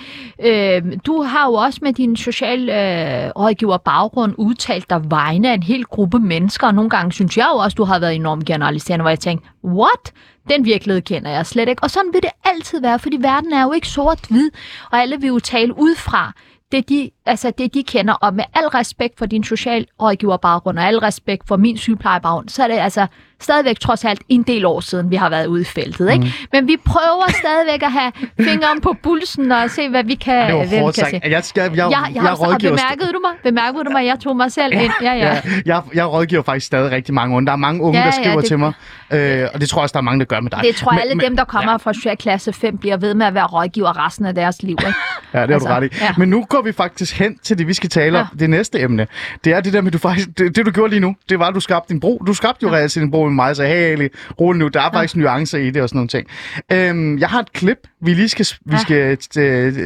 [0.45, 3.31] øh, du har jo også med din social øh,
[3.77, 7.49] rådgiver baggrund udtalt dig vegne af en hel gruppe mennesker, og nogle gange synes jeg
[7.55, 10.13] jo også, du har været enormt generaliserende, hvor jeg tænkte, what?
[10.49, 11.83] Den virkelighed kender jeg slet ikke.
[11.83, 14.51] Og sådan vil det altid være, fordi verden er jo ikke sort-hvid,
[14.91, 16.33] og alle vil jo tale ud fra
[16.73, 18.15] det, de, altså det, de kender.
[18.15, 22.69] Og med al respekt for din socialrådgiverbaggrund, og al respekt for min sygeplejebaggrund, så er
[22.69, 23.07] det altså
[23.41, 26.11] stadigvæk trods alt en del år siden, vi har været ude i feltet.
[26.13, 26.25] Ikke?
[26.25, 26.33] Mhm.
[26.53, 30.55] Men vi prøver stadigvæk at have fingeren på pulsen og se, hvad vi kan, Det
[30.55, 31.21] var hvad vi kan se.
[31.25, 33.33] Jeg, skal, jeg, jeg, Jeg, jeg, jeg, jeg og bemærkede du mig?
[33.45, 34.07] Bemærkede du mig?
[34.07, 34.93] Jeg tog mig selv ind.
[35.03, 35.27] Ja, ja.
[35.35, 37.47] Ja, jeg, jeg rådgiver faktisk stadig rigtig mange unge.
[37.47, 38.73] Der er mange unge, Ja, der ja, skriver det- til mig,
[39.13, 40.61] øh, og det tror jeg også, der er mange, der gør med dig.
[40.65, 41.77] Det tror jeg, alle men- dem, der kommer ja.
[41.77, 44.77] fra socialklasse 5, bliver ved med at være rådgiver resten af deres liv.
[44.87, 44.95] Ikke?
[45.35, 45.97] Ja, det har Altså, du ret i.
[46.01, 46.15] ja.
[46.19, 48.27] Men nu går vi faktisk hen til det, vi skal tale om.
[48.33, 48.39] Ja.
[48.39, 49.07] Det næste emne.
[49.45, 50.29] Det er det der med, du faktisk...
[50.39, 52.23] Det, det du gjorde lige nu, det var, at du skabte din bro.
[52.27, 54.09] Du skabte jo reelt set en bro mig, og sagde, hey Ali,
[54.41, 56.27] rolig nu, der er faktisk nuancer i det og sådan nogle ting.
[56.73, 58.79] Øhm, jeg har et klip, vi lige skal, vi Ja.
[58.81, 59.79] skal øh,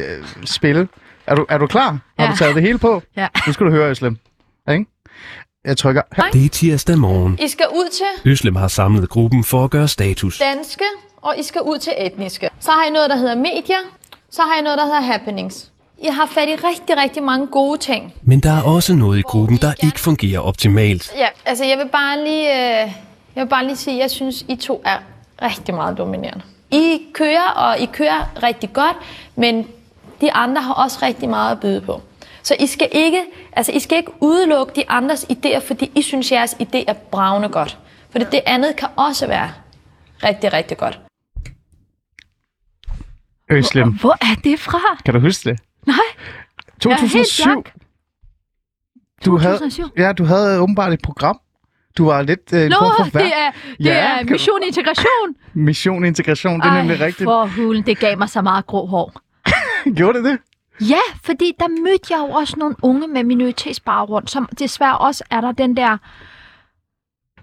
[0.45, 0.87] spille.
[1.27, 1.97] Er du, er du klar?
[2.19, 2.31] Har Ja.
[2.31, 3.03] du taget det hele på?
[3.17, 3.27] Ja.
[3.47, 4.17] Nu skal du høre, Øslem.
[4.71, 4.85] Ikke?
[5.65, 6.01] Jeg trykker.
[6.15, 6.23] Her.
[6.33, 7.39] Det er tirsdag morgen.
[7.41, 10.39] I skal ud til Øslem har samlet gruppen for at gøre status.
[10.39, 10.83] danske,
[11.21, 12.49] og I skal ud til etniske.
[12.59, 13.81] Så har I noget, der hedder medier.
[14.31, 15.71] Så har I noget, der hedder happenings.
[16.03, 18.13] I har fat i rigtig, rigtig mange gode ting.
[18.23, 21.11] Men der er også noget i gruppen, der ikke fungerer optimalt.
[21.17, 22.91] Ja, altså jeg vil bare lige, øh,
[23.35, 24.97] jeg vil bare lige sige, at jeg synes, I to er
[25.41, 26.43] rigtig meget dominerende.
[26.71, 28.97] I kører, og I kører rigtig godt,
[29.35, 29.67] men
[30.21, 32.01] de andre har også rigtig meget at byde på.
[32.43, 33.21] Så I skal ikke,
[33.53, 37.49] altså I skal ikke udelukke de andres idéer, fordi I synes, jeres idé er bravende
[37.49, 37.77] godt.
[38.09, 39.51] For det andet kan også være
[40.23, 40.99] rigtig, rigtig godt.
[43.51, 44.79] Øslem, Hvor er det fra?
[45.05, 45.59] kan du huske det?
[45.87, 45.95] Nej,
[46.85, 47.43] jeg er helt 2007.
[47.43, 47.73] blank.
[49.25, 49.89] Du havde, 2007.
[49.97, 51.39] ja, du havde åbenbart et program.
[51.97, 55.35] Du var lidt øh, Nå, for det er, det Ja, er kan mission integration.
[55.53, 57.23] Mission integration, det er nemlig rigtigt.
[57.27, 59.13] for hulen, det gav mig så meget grå hår.
[59.95, 60.37] Gjorde det det?
[60.89, 65.41] Ja, fordi der mødte jeg jo også nogle unge med minoritetsbaggrund, som desværre også er
[65.41, 65.97] der den der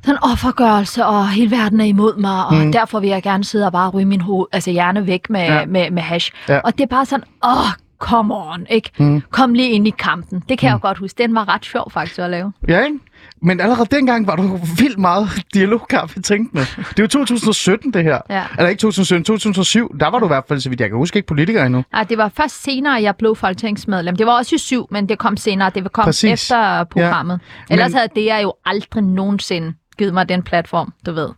[0.04, 2.72] sådan offergørelse, og hele verden er imod mig, og Mm.
[2.72, 5.66] derfor vil jeg gerne sidde og bare ryge min hoved, altså hjerne væk med, Ja.
[5.66, 6.32] med, med hash.
[6.48, 6.58] Ja.
[6.58, 8.90] Og det er bare sådan, åh, come on, ikke?
[8.98, 9.22] Mm.
[9.30, 10.42] Kom lige ind i kampen.
[10.48, 10.72] Det kan mm.
[10.72, 11.22] jeg godt huske.
[11.22, 12.52] Den var ret sjov faktisk at lave.
[12.68, 12.98] Ja, ikke?
[13.42, 14.42] Men allerede dengang var du
[14.79, 16.62] vildt meget dialogkaffe tænkende.
[16.77, 18.18] Det er jo 2017, det her.
[18.31, 18.44] Ja.
[18.59, 19.98] Eller ikke 2017, 2007.
[20.01, 21.85] Der var du i hvert fald, så vidt jeg kan huske, ikke politiker endnu.
[21.92, 24.16] Nej, det var først senere, jeg blev folketingsmedlem.
[24.16, 25.70] Det var også i syv, men det kom senere.
[25.74, 26.33] Det kom Præcis.
[26.33, 27.40] Efter programmet.
[27.70, 27.74] Ja.
[27.74, 31.29] Ellers Men- havde det jeg jo aldrig nogensinde givet mig den platform, du ved.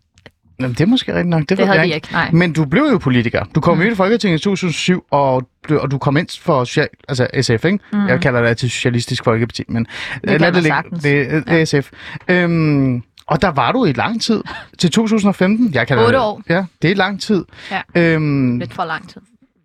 [0.61, 1.41] Jamen, det er måske rigtigt nok.
[1.41, 2.31] Det, Det havde jeg de ikke, nej.
[2.33, 3.45] Men du blev jo politiker.
[3.55, 3.83] Du kom mm.
[3.83, 7.65] ind i Folketinget i 2007, og du, og du kom ind for social, altså SF,
[7.65, 7.79] ikke?
[7.93, 8.09] Mm.
[8.09, 9.87] Jeg kalder det til Socialistisk Folkeparti, men
[10.29, 10.79] kan lad man ligge.
[10.91, 11.91] Det, det er SF.
[12.29, 14.43] Øhm, og der var du i lang tid,
[14.79, 15.71] til 2015.
[15.75, 16.43] Jeg kalder Otte det, år.
[16.49, 17.45] Ja, det er lang tid.
[17.71, 17.81] Ja.
[17.95, 19.21] Øhm, Lidt for lang tid.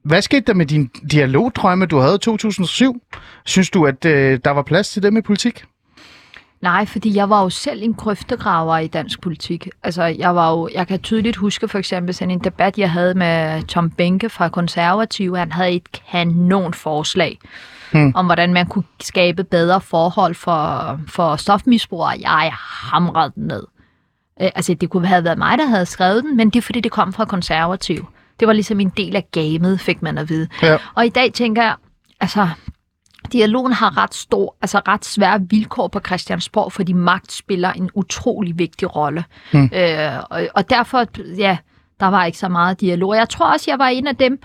[0.05, 3.01] Hvad skete der med din dialogdrømme, du havde i 2007?
[3.45, 5.63] Synes du, at øh, der var plads til dem i politik?
[6.65, 9.67] Nej, fordi jeg var jo selv en grøftegraver i dansk politik.
[9.84, 13.13] Altså, jeg var jo, jeg kan tydeligt huske for eksempel sådan en debat, jeg havde
[13.13, 15.38] med Tom Benke fra Konservative.
[15.38, 17.39] Han havde et kanon forslag
[17.91, 18.12] hmm.
[18.15, 22.15] om, hvordan man kunne skabe bedre forhold for, for stofmisbrugere.
[22.21, 22.51] Jeg
[22.91, 23.63] hamrede den ned.
[24.41, 26.80] Øh, altså, det kunne have været mig, der havde skrevet den, men det er fordi,
[26.80, 28.06] det kom fra Konservative.
[28.39, 30.47] Det var ligesom en del af gamet, fik man at vide.
[30.62, 30.78] Ja.
[30.95, 31.75] Og i dag tænker jeg,
[32.19, 32.47] altså,
[33.25, 38.59] dialogen har ret stor, altså ret svære vilkår på Christiansborg, fordi magt spiller en utrolig
[38.59, 39.23] vigtig rolle.
[39.53, 39.69] Mm.
[39.73, 41.05] Øh, og, og derfor,
[41.38, 41.57] ja,
[41.99, 43.15] der var ikke så meget dialog.
[43.15, 44.39] Jeg tror også, jeg var en af dem,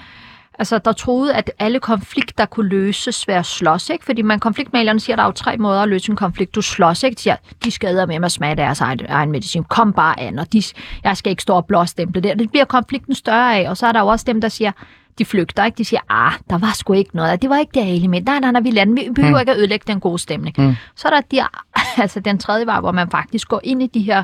[0.58, 4.04] altså, der troede, at alle konflikter kunne løses ved at slås, ikke?
[4.04, 6.54] Fordi man konfliktmalerne siger, at der er jo tre måder at løse en konflikt.
[6.54, 7.14] Du slås, ikke?
[7.14, 9.64] De siger, de skader med at smage deres egen, egen medicin.
[9.64, 10.62] Kom bare an, og de,
[11.04, 12.38] jeg skal ikke stå og blåstemple det.
[12.38, 13.68] Det bliver konflikten større af.
[13.70, 14.72] Og så er der jo også dem, der siger,
[15.20, 15.78] de flygter, ikke?
[15.78, 17.42] De siger, ah, der var sgu ikke noget.
[17.42, 18.20] Det var ikke det hele med.
[18.20, 19.02] Nej, nej, nej, vi lander.
[19.02, 19.40] Vi behøver mm.
[19.40, 20.54] ikke at ødelægge den gode stemning.
[20.58, 20.74] Mm.
[20.96, 21.40] Så er der de,
[22.02, 24.22] altså den tredje var, hvor man faktisk går ind i de her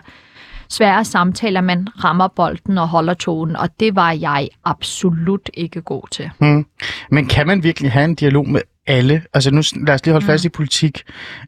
[0.69, 6.03] svære samtaler, man rammer bolden og holder tonen, og det var jeg absolut ikke god
[6.11, 6.31] til.
[6.41, 6.67] Mm.
[7.11, 9.23] Men kan man virkelig have en dialog med alle?
[9.35, 10.31] Altså nu lad os lige holde mm.
[10.31, 11.03] fast i politik.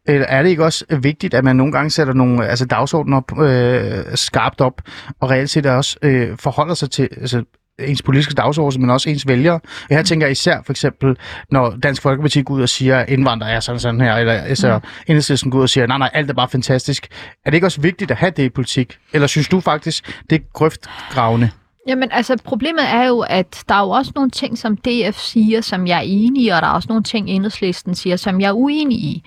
[0.08, 3.38] Øh, er det ikke også vigtigt, at man nogle gange sætter nogle altså dagsordner op,
[3.40, 4.82] øh, skarpt op,
[5.20, 7.44] og reelt set også øh, forholder sig til altså,
[7.78, 9.60] ens politiske dagsorden, men også ens vælgere.
[9.90, 11.16] Her tænker jeg især for eksempel,
[11.50, 14.78] når Dansk Folkeparti går ud og siger, at indvandrere er sådan sådan her, eller altså,
[14.78, 14.88] mm.
[15.06, 17.08] enhedslisten går ud og siger, nej, nej, alt er bare fantastisk.
[17.44, 18.98] Er det ikke også vigtigt at have det i politik?
[19.12, 21.50] Eller synes du faktisk, det er grøftgravende?
[21.88, 25.60] Jamen, altså, problemet er jo, at der er jo også nogle ting, som DF siger,
[25.60, 28.48] som jeg er enig i, og der er også nogle ting, Enhedslisten siger, som jeg
[28.48, 29.22] er uenig i.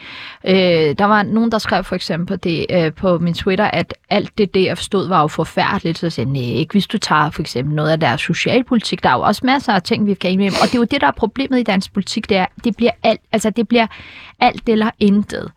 [0.47, 0.53] Øh,
[0.97, 4.55] der var nogen, der skrev for eksempel det øh, på min Twitter, at alt det
[4.55, 5.97] DF stod var jo forfærdeligt.
[5.97, 9.03] Så jeg sagde, nej, ikke hvis du tager for eksempel noget af deres socialpolitik.
[9.03, 10.47] Der er jo også masser af ting, vi kan med.
[10.47, 12.91] Og det er jo det, der er problemet i dansk politik, det er, det bliver
[13.03, 13.87] alt, altså det bliver
[14.39, 15.51] alt eller intet.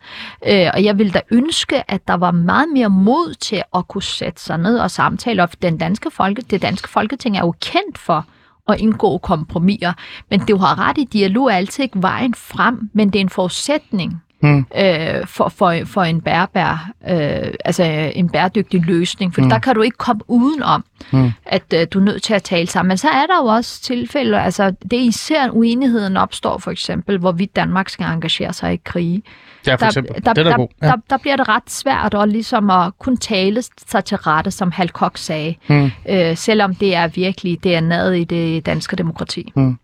[0.47, 4.03] Øh, og jeg ville da ønske, at der var meget mere mod til at kunne
[4.03, 5.43] sætte sig ned og samtale.
[5.43, 8.25] Og den danske folke, det danske folketing er jo kendt for
[8.67, 9.93] at indgå kompromiser.
[10.29, 13.29] Men det har ret i, dialog er altid ikke vejen frem, men det er en
[13.29, 14.65] forudsætning mm.
[14.77, 17.83] øh, for, for, for en bærbær, øh, altså
[18.15, 19.33] en bæredygtig løsning.
[19.33, 19.49] For mm.
[19.49, 21.31] der kan du ikke komme udenom, mm.
[21.45, 22.87] at øh, du er nødt til at tale sammen.
[22.87, 27.17] Men så er der jo også tilfælde, altså det er især uenigheden opstår for eksempel,
[27.17, 29.23] hvorvidt Danmark skal engagere sig i krige.
[29.67, 30.25] Ja, for eksempel.
[30.25, 30.67] Der, der, der, god.
[30.81, 30.87] Ja.
[30.87, 34.71] Der, der bliver det ret svært at, ligesom at kunne tale sig til rette, som
[34.71, 35.91] Hal Koch sagde, mm.
[36.09, 39.51] øh, selvom det er virkelig DNA'et i det danske demokrati.
[39.55, 39.77] Mm.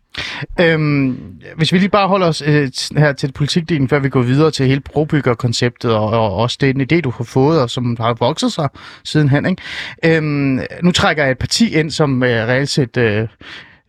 [0.59, 1.17] Øhm,
[1.55, 4.67] hvis vi lige bare holder os øh, her til politikdelen, før vi går videre til
[4.67, 8.69] hele brobyggerkonceptet, og, og også den idé, du har fået, og som har vokset sig
[9.03, 9.45] sidenhen.
[9.45, 10.17] Ikke?
[10.17, 12.97] Øhm, nu trækker jeg et parti ind, som øh, reelt set...
[12.97, 13.27] Øh,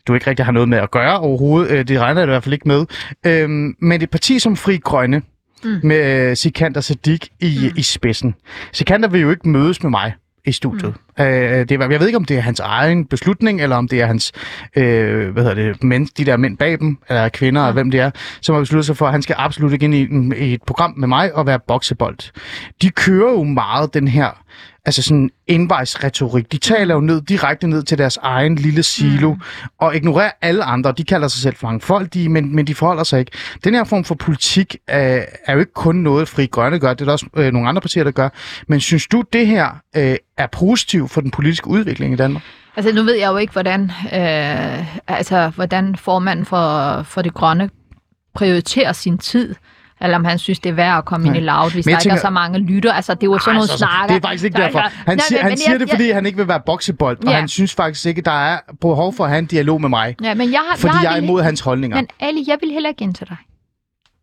[0.06, 1.70] du ikke rigtig har noget med at gøre overhovedet.
[1.70, 2.86] Øh, det regner jeg i hvert fald ikke med.
[3.26, 5.22] Øhm, men et parti som Fri Grønne,
[5.64, 5.80] mm.
[5.82, 7.78] med uh, Sikander Sadik i, mm.
[7.78, 8.34] i spidsen.
[8.72, 10.94] Sikander vil jo ikke mødes med mig i studiet.
[11.18, 11.24] Mm.
[11.24, 14.00] Øh, det var, jeg ved ikke, om det er hans egen beslutning, eller om det
[14.00, 14.32] er hans,
[14.76, 17.66] øh, hvad hedder det, mænd, de der mænd bag dem, eller kvinder, ja.
[17.66, 19.94] eller hvem det er, som har besluttet sig for, at han skal absolut ikke ind
[19.94, 22.18] i, i et program med mig og være boksebold.
[22.82, 24.42] De kører jo meget den her
[24.84, 26.52] altså sådan indvejsretorik.
[26.52, 29.40] De taler jo ned, direkte ned til deres egen lille silo, mm.
[29.78, 30.92] og ignorerer alle andre.
[30.92, 33.32] De kalder sig selv for mangfoldige, men, men de forholder sig ikke.
[33.64, 37.00] Den her form for politik er, er jo ikke kun noget, Fri Grønne gør, det
[37.00, 38.28] er der også øh, nogle andre partier, der gør.
[38.68, 42.42] Men synes du, det her øh, er positivt for den politiske udvikling i Danmark?
[42.76, 47.70] Altså nu ved jeg jo ikke, hvordan, øh, altså, hvordan formanden for, for det grønne
[48.34, 49.54] prioriterer sin tid
[50.02, 51.34] eller om han synes, det er værd at komme Nej.
[51.34, 52.00] ind i loud, hvis der tænker...
[52.00, 52.92] ikke er så mange lytter.
[52.92, 54.06] Altså, det jo sådan nogle altså, snakker.
[54.06, 54.78] Det er faktisk ikke derfor.
[54.78, 57.18] Han, Nej, siger, men, han siger jeg, det, fordi jeg, han ikke vil være boksebold,
[57.24, 57.28] ja.
[57.28, 60.16] og han synes faktisk ikke, der er behov for at have en dialog med mig.
[60.22, 61.44] Ja, men jeg har, fordi jeg, jeg er imod vil...
[61.44, 61.96] hans holdninger.
[61.96, 63.36] Men Ali, jeg vil heller ikke ind til dig.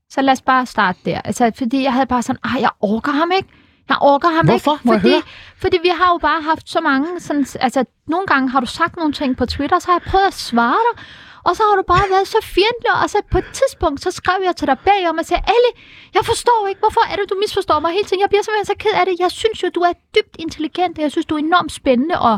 [0.10, 1.22] Så lad os bare starte der.
[1.22, 3.50] Altså, fordi jeg havde bare sådan, ah, jeg orker ham ikke.
[3.90, 4.74] Jeg orker ham Hvorfor?
[4.74, 5.00] ikke.
[5.00, 5.14] Fordi,
[5.58, 8.98] fordi vi har jo bare haft så mange, sådan, altså nogle gange har du sagt
[8.98, 11.04] nogle ting på Twitter, så har jeg prøvet at svare dig,
[11.48, 14.40] og så har du bare været så fjendtlig, og så på et tidspunkt, så skrev
[14.48, 15.72] jeg til dig bagom og sagde, Ali,
[16.14, 18.22] jeg forstår ikke, hvorfor er det, du misforstår mig hele tiden.
[18.22, 19.16] Jeg bliver simpelthen så ked af det.
[19.20, 22.38] Jeg synes jo, du er dybt intelligent, og jeg synes, du er enormt spændende at,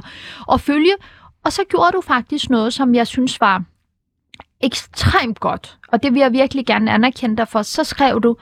[0.54, 0.96] at følge.
[1.46, 3.64] Og så gjorde du faktisk noget, som jeg synes var
[4.64, 5.78] ekstremt godt.
[5.92, 7.62] Og det vil jeg virkelig gerne anerkende dig for.
[7.62, 8.36] Så skrev du,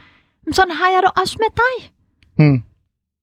[0.52, 1.92] sådan har jeg det også med dig.
[2.38, 2.64] Mm.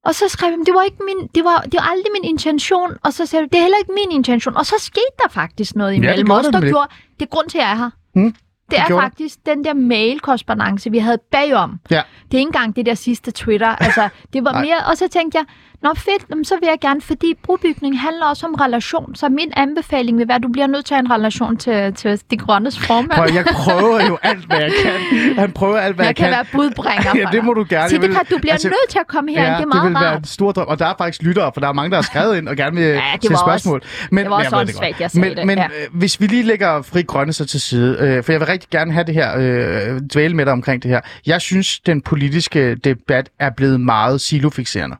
[0.07, 2.91] Og så skrev jeg, det var, ikke min, det, var, det var aldrig min intention.
[3.05, 4.57] Og så sagde jeg, det er heller ikke min intention.
[4.57, 6.89] Og så skete der faktisk noget imellem ja, os, der gjorde,
[7.21, 7.91] det er grund til, at jeg er her.
[8.15, 8.33] Hmm.
[8.33, 8.39] Det,
[8.71, 11.81] det er faktisk den der mail-korrespondence, vi havde bagom.
[11.91, 12.03] Ja.
[12.31, 13.69] Det er ikke engang det der sidste Twitter.
[13.69, 14.77] Altså, det var mere...
[14.91, 15.47] Og så tænkte jeg,
[15.83, 19.15] Nå fedt, så vil jeg gerne, fordi brobygning handler også om relation.
[19.15, 21.95] Så min anbefaling vil være, at du bliver nødt til at have en relation til,
[21.95, 23.11] til de grønnes formand.
[23.11, 24.93] Prøv, jeg prøver jo alt, hvad jeg kan.
[25.39, 26.27] Han prøver alt, hvad jeg, jeg kan.
[26.27, 27.91] Jeg kan være budbringer Ja, det må du gerne.
[27.91, 29.43] Så det kan, du bliver altså, nødt til at komme her.
[29.43, 30.05] Ja, det er meget det vil rart.
[30.05, 30.67] være en stor drøm.
[30.69, 32.77] Og der er faktisk lyttere, for der er mange, der har skrevet ind og gerne
[32.77, 33.83] vil ja, stille spørgsmål.
[34.11, 35.47] Men, det var også sådan svagt, jeg sagde men, det.
[35.47, 35.65] Men ja.
[35.65, 38.71] Øh, hvis vi lige lægger Fri Grønne så til side, øh, for jeg vil rigtig
[38.71, 41.01] gerne have det her, øh, dvæle med dig omkring det her.
[41.27, 44.97] Jeg synes, den politiske debat er blevet meget silofixerende.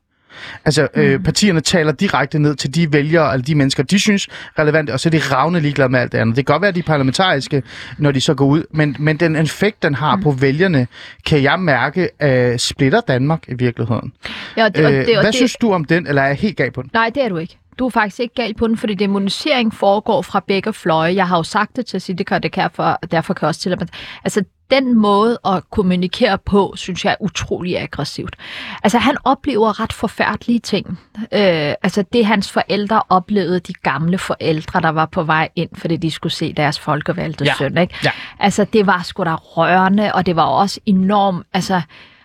[0.65, 1.11] Altså, øh, mm.
[1.11, 5.01] øh, partierne taler direkte ned til de vælgere, eller de mennesker, de synes relevante, og
[5.01, 6.37] så er de ravne ligeglade med alt det andet.
[6.37, 7.63] Det kan godt være, at de parlamentariske,
[7.99, 10.23] når de så går ud, men, men den effekt, den har mm.
[10.23, 10.87] på vælgerne,
[11.27, 14.13] kan jeg mærke, øh, splitter Danmark i virkeligheden.
[14.57, 16.37] Ja, og det, og det, og Hvad det, synes du om den, eller er jeg
[16.37, 16.91] helt gal på den?
[16.95, 17.59] Nej, det er du ikke.
[17.79, 21.15] Du er faktisk ikke galt på den, fordi demonisering foregår fra begge fløje.
[21.15, 23.43] Jeg har jo sagt det til at sige, det kan det kan for, derfor kan
[23.43, 23.89] jeg også til at...
[24.25, 28.37] Altså, den måde at kommunikere på, synes jeg er utrolig aggressivt.
[28.83, 30.99] Altså, han oplever ret forfærdelige ting.
[31.19, 35.97] Øh, altså, det hans forældre oplevede, de gamle forældre, der var på vej ind, fordi
[35.97, 37.55] de skulle se deres folkevalgte Ja.
[37.59, 37.95] søn, ikke?
[38.05, 38.11] Ja.
[38.41, 41.81] Altså, det var sgu da rørende, og det var også enormt, altså...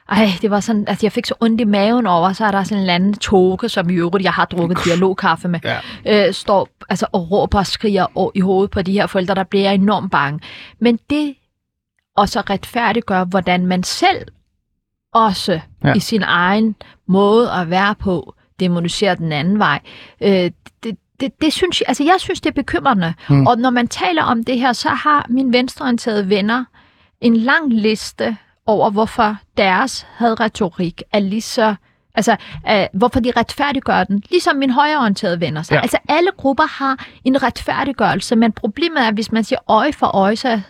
[0.10, 2.64] Ej, det var sådan, at jeg fik så ondt i maven over, så er der
[2.64, 5.60] sådan en eller anden toge, som i øvrigt, jeg har drukket dialogkaffe med,
[6.06, 6.28] Ja.
[6.28, 9.72] øh, står altså, og råber og skriger i hovedet på de her forældre, der bliver
[9.72, 10.40] enormt bange.
[10.80, 11.34] Men det
[12.22, 14.28] og så retfærdiggør, hvordan man selv
[15.14, 15.94] også Ja.
[15.94, 16.76] i sin egen
[17.08, 19.80] måde at være på, demoniserer den anden vej.
[20.22, 20.52] Øh,
[20.84, 23.14] det, det, det synes jeg, altså jeg synes, det er bekymrende.
[23.30, 23.48] Mm.
[23.48, 26.66] Og når man taler om det her, så har mine venstreorienterede venner
[27.22, 31.76] en lang liste over, hvorfor deres hadretorik er lige så
[32.16, 32.36] Altså,
[32.70, 35.62] øh, hvorfor de retfærdiggør den, ligesom mine højreorienterede venner.
[35.62, 35.80] Så, Ja.
[35.82, 40.36] Altså, alle grupper har en retfærdiggørelse, men problemet er, hvis man siger øje for øje,
[40.36, 40.62] så,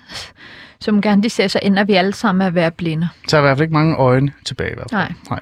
[0.82, 3.10] som gerne de siger, så ender vi alle sammen med at være blinde.
[3.28, 5.02] Så er der i hvert fald ikke mange øjne tilbage i hvert fald.
[5.02, 5.14] Nej.
[5.30, 5.40] Nej.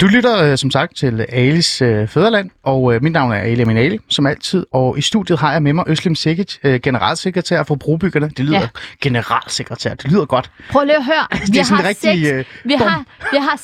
[0.00, 3.62] Du lytter øh, som sagt til Alis øh, Fæderland, og øh, mit navn er Ali
[3.62, 4.66] Amin Ali, som altid.
[4.72, 8.28] Og i studiet har jeg med mig Øslem Sikic, øh, generalsekretær for Brobyggerne.
[8.28, 8.68] Det lyder ja.
[9.02, 10.50] Generalsekretær, det lyder godt.
[10.70, 11.38] Prøv lige at høre.
[11.46, 12.88] det er sådan en rigtig, seks, øh, vi, bom.
[12.88, 13.56] har, vi har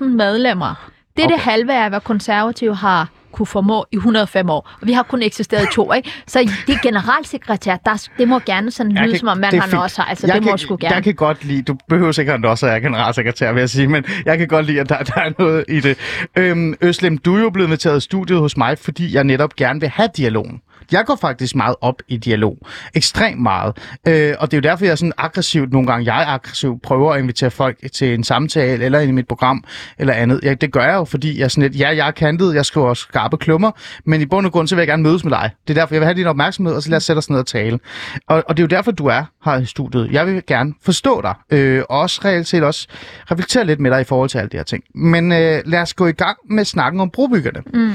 [0.00, 0.90] 6.000 medlemmer.
[1.16, 1.34] Det er okay.
[1.34, 4.70] det halve af, hvad konservative har kunne formå i 105 år.
[4.80, 6.10] Og vi har kun eksisteret i to, ikke?
[6.26, 9.60] Så det er generalsekretær, der, det må gerne sådan lyde, kan- som om man er
[9.60, 10.04] har har.
[10.04, 10.94] Altså, jeg det må kan, sgu gerne.
[10.94, 14.04] Jeg kan godt lide, du behøver sikkert også at være generalsekretær, vil jeg sige, men
[14.26, 15.98] jeg kan godt lide, at der, der er noget i det.
[16.36, 19.80] Øhm, Øslem, du er jo blevet inviteret i studiet hos mig, fordi jeg netop gerne
[19.80, 20.60] vil have dialogen.
[20.92, 22.58] Jeg går faktisk meget op i dialog.
[22.94, 23.76] Ekstremt meget.
[24.08, 26.80] Øh, og det er jo derfor, jeg er sådan aggressivt, nogle gange jeg er aggressiv,
[26.82, 29.64] prøver at invitere folk til en samtale, eller ind i mit program,
[29.98, 30.40] eller andet.
[30.42, 32.66] Ja, det gør jeg jo, fordi jeg er sådan lidt, ja, jeg er kantet, jeg
[32.66, 33.70] skriver skarpe klummer,
[34.04, 35.50] men i bund og grund, så vil jeg gerne mødes med dig.
[35.68, 37.38] Det er derfor, jeg vil have din opmærksomhed, og så lad os sætte os ned
[37.38, 37.78] og tale.
[38.26, 40.08] Og, og det er jo derfor, du er her i studiet.
[40.12, 42.88] Jeg vil gerne forstå dig, øh, og også reelt set også
[43.30, 44.84] reflektere lidt med dig i forhold til alle de her ting.
[44.94, 47.62] Men øh, lad os gå i gang med snakken om brobyggerne.
[47.74, 47.92] Mm.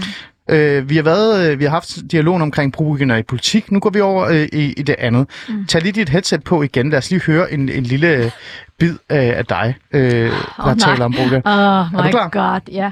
[0.49, 3.71] Øh, vi har været, øh, vi har haft dialogen omkring brobyggerne i politik.
[3.71, 5.27] Nu går vi over øh, i, i det andet.
[5.49, 5.65] Mm.
[5.65, 6.89] Tag lige dit headset på igen.
[6.89, 8.31] Lad os lige høre en, en lille øh,
[8.77, 10.75] bid øh, af dig, øh, der nej.
[10.75, 11.43] taler om brobyggerne.
[11.45, 12.29] Oh Er du my klar?
[12.29, 12.81] god, ja.
[12.81, 12.91] Yeah.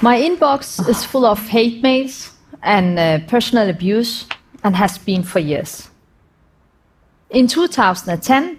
[0.00, 4.26] My inbox is full of hate mails and uh, personal abuse
[4.62, 5.90] and has been for years.
[7.30, 8.58] In 2010,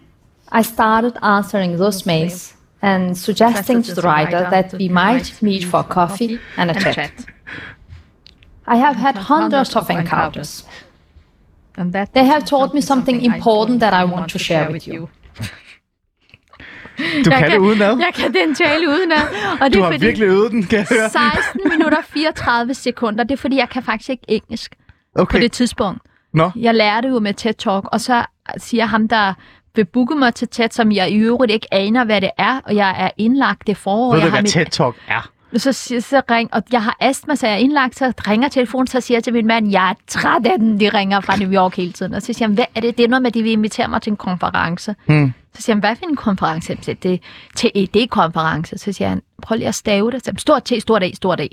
[0.51, 5.83] I started answering those mails and suggesting to the writer that we might meet for
[5.83, 7.11] coffee and a chat.
[8.67, 10.65] I have had hundreds of encounters.
[11.77, 15.09] And that They have taught me something important that I want to share with you.
[17.25, 17.97] Du kan, det udenad.
[17.99, 19.21] Jeg kan den tale udenad.
[19.61, 21.09] Og det Du er har fordi, virkelig øvet den, kan jeg høre.
[21.09, 23.23] 16 minutter 34 sekunder.
[23.23, 24.75] Det er fordi, jeg kan faktisk ikke engelsk
[25.15, 25.41] på Okay.
[25.41, 26.01] det tidspunkt.
[26.33, 28.25] Nå, Jeg lærte jo med TED Talk, og så
[28.57, 29.33] siger ham, der
[29.75, 32.75] vil booke mig til TED, som jeg i øvrigt ikke aner, hvad det er, og
[32.75, 34.12] jeg er indlagt det forår.
[34.13, 35.29] ved jeg du, hvad TED Talk er?
[35.58, 38.88] Så, siger, så ring, og jeg har astma, så jeg er indlagt, så ringer telefonen,
[38.88, 41.51] så siger jeg til min mand, jeg er træt af den, de ringer fra New
[41.53, 42.13] York hele tiden.
[42.13, 42.97] Og så siger han, hvad er det?
[42.97, 44.95] Det er noget med, at de vil invitere mig til en konference.
[45.05, 45.34] Hmm.
[45.55, 46.71] Så siger han, hvad for en konference?
[46.71, 47.17] Jeg siger, Det er
[47.55, 48.77] TED-konference.
[48.77, 50.25] Så siger han, prøv lige at stave det.
[50.25, 51.47] Så Stort T, stort E, stort E.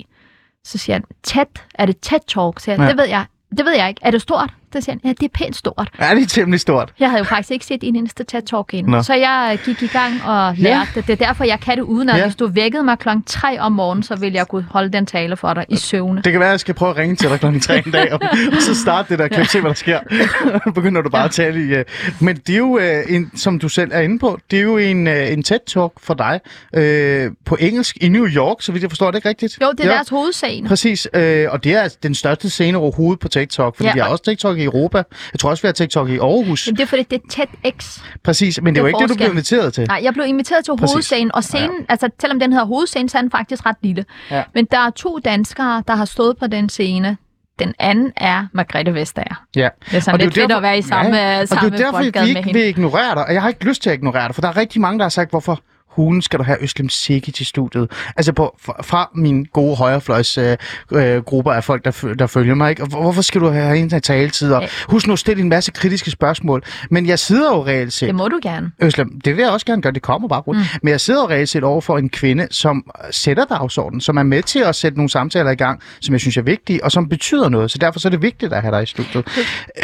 [0.65, 2.61] Så siger han, TED, er det TED Talk?
[2.61, 2.89] Så siger han, Ja.
[2.89, 3.25] det ved jeg.
[3.57, 4.01] Det ved jeg ikke.
[4.05, 4.51] Er det stort?
[4.73, 5.89] Så siger han, ja, det er pænt stort.
[6.01, 6.93] Ja, det er temmelig stort.
[7.01, 9.05] Jeg havde jo faktisk ikke set en eneste TED-talk inden.
[9.05, 11.07] Så jeg gik i gang og lærte det.
[11.07, 12.25] Det er derfor, jeg kan det uden, at Ja.
[12.25, 15.37] hvis du vækkede mig klokken 3 om morgenen, så ville jeg kunne holde den tale
[15.37, 16.23] for dig i søvne.
[16.23, 18.13] Det kan være, at jeg skal prøve at ringe til dig klokken 3 en dag,
[18.13, 18.21] og,
[18.57, 20.01] og så starte det der klip, se hvad der sker.
[20.75, 21.79] Begynder du bare at tale i...
[21.79, 21.85] Uh...
[22.21, 24.77] Men det er jo, uh, en, som du selv er inde på, det er jo
[24.77, 26.41] en, uh, en TED-talk for dig
[26.77, 29.59] uh, på engelsk i New York, så vidt jeg forstår det ikke rigtigt.
[29.63, 30.69] Jo, det er deres hovedscene.
[30.69, 33.95] Præcis, øh, og det er den største scene overhovedet på TikTok, fordi Ja, ja.
[33.95, 35.03] vi har og- også TikTok i Europa.
[35.33, 36.67] Jeg tror også, vi har TikTok i Aarhus.
[36.67, 38.01] Men det er fordi, det er TEDx.
[38.25, 39.33] Præcis, men det er jo det ikke er det, du blev forskel.
[39.33, 39.87] inviteret til.
[39.89, 40.93] Nej, jeg blev inviteret til Præcis.
[40.93, 41.85] hovedscenen, og scenen, ja.
[41.89, 44.05] altså selvom den hedder hovedscenen, så er den faktisk ret lille.
[44.31, 44.43] Ja.
[44.55, 47.17] Men der er to danskere, der har stået på den scene.
[47.59, 49.45] Den anden er Margrethe Vestager.
[49.57, 49.69] Ja.
[49.91, 51.85] Det er sådan Og lidt fedt at være i samme, ja, og samme det er
[51.85, 54.27] derfor, vi med ikke vil ignorere dig, og jeg har ikke lyst til at ignorere
[54.27, 55.61] dig, for der er rigtig mange, der har sagt, hvorfor
[55.97, 57.91] hulen skal du have Øslem Siki til studiet.
[58.17, 60.57] Altså på, fra, mine gode højrefløjs øh,
[60.93, 62.71] øh, grupper af folk, der, der følger mig.
[62.71, 62.83] Ikke?
[62.83, 64.53] Og hvor- hvorfor skal du have en af taletid?
[64.53, 66.63] Og husk nu at stille en masse kritiske spørgsmål.
[66.91, 68.07] Men jeg sidder jo reelt set...
[68.07, 68.71] Det må du gerne.
[68.83, 70.61] Øslem, det vil jeg også gerne gøre, det kommer bare rundt.
[70.61, 70.67] Mm.
[70.83, 74.23] Men jeg sidder jo reelt set over for en kvinde, som sætter dagsordenen, som er
[74.23, 77.09] med til at sætte nogle samtaler i gang, som jeg synes er vigtige, og som
[77.09, 77.71] betyder noget.
[77.71, 79.25] Så derfor så er det vigtigt at have dig i studiet.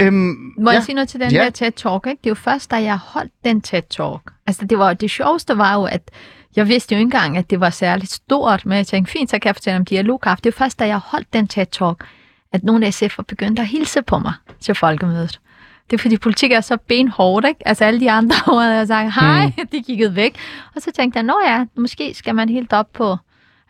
[0.01, 0.15] Øhm,
[0.59, 0.75] Må ja.
[0.77, 1.39] jeg sige noget til den Ja.
[1.45, 2.11] der TED-talk?
[2.11, 2.21] Ikke?
[2.25, 4.33] Det er jo først, da jeg holdt den TED-talk.
[4.47, 6.11] Altså, det, var, det sjoveste var jo, at
[6.57, 9.39] jeg vidste jo ikke engang, at det var særligt stort, men jeg tænkte, fint, så
[9.39, 10.43] kan jeg fortælle om dialogkaffe.
[10.45, 12.07] Det var først, da jeg holdt den TED-talk,
[12.53, 15.41] at nogle SF'er begyndte at hilse på mig til folkemødet.
[15.91, 17.69] Det er fordi politik er så benhårdt, ikke?
[17.69, 19.67] Altså alle de andre over havde sagt, hej, mm.
[19.73, 20.37] de kiggede væk.
[20.75, 23.17] Og så tænkte jeg, nå ja, måske skal man helt op på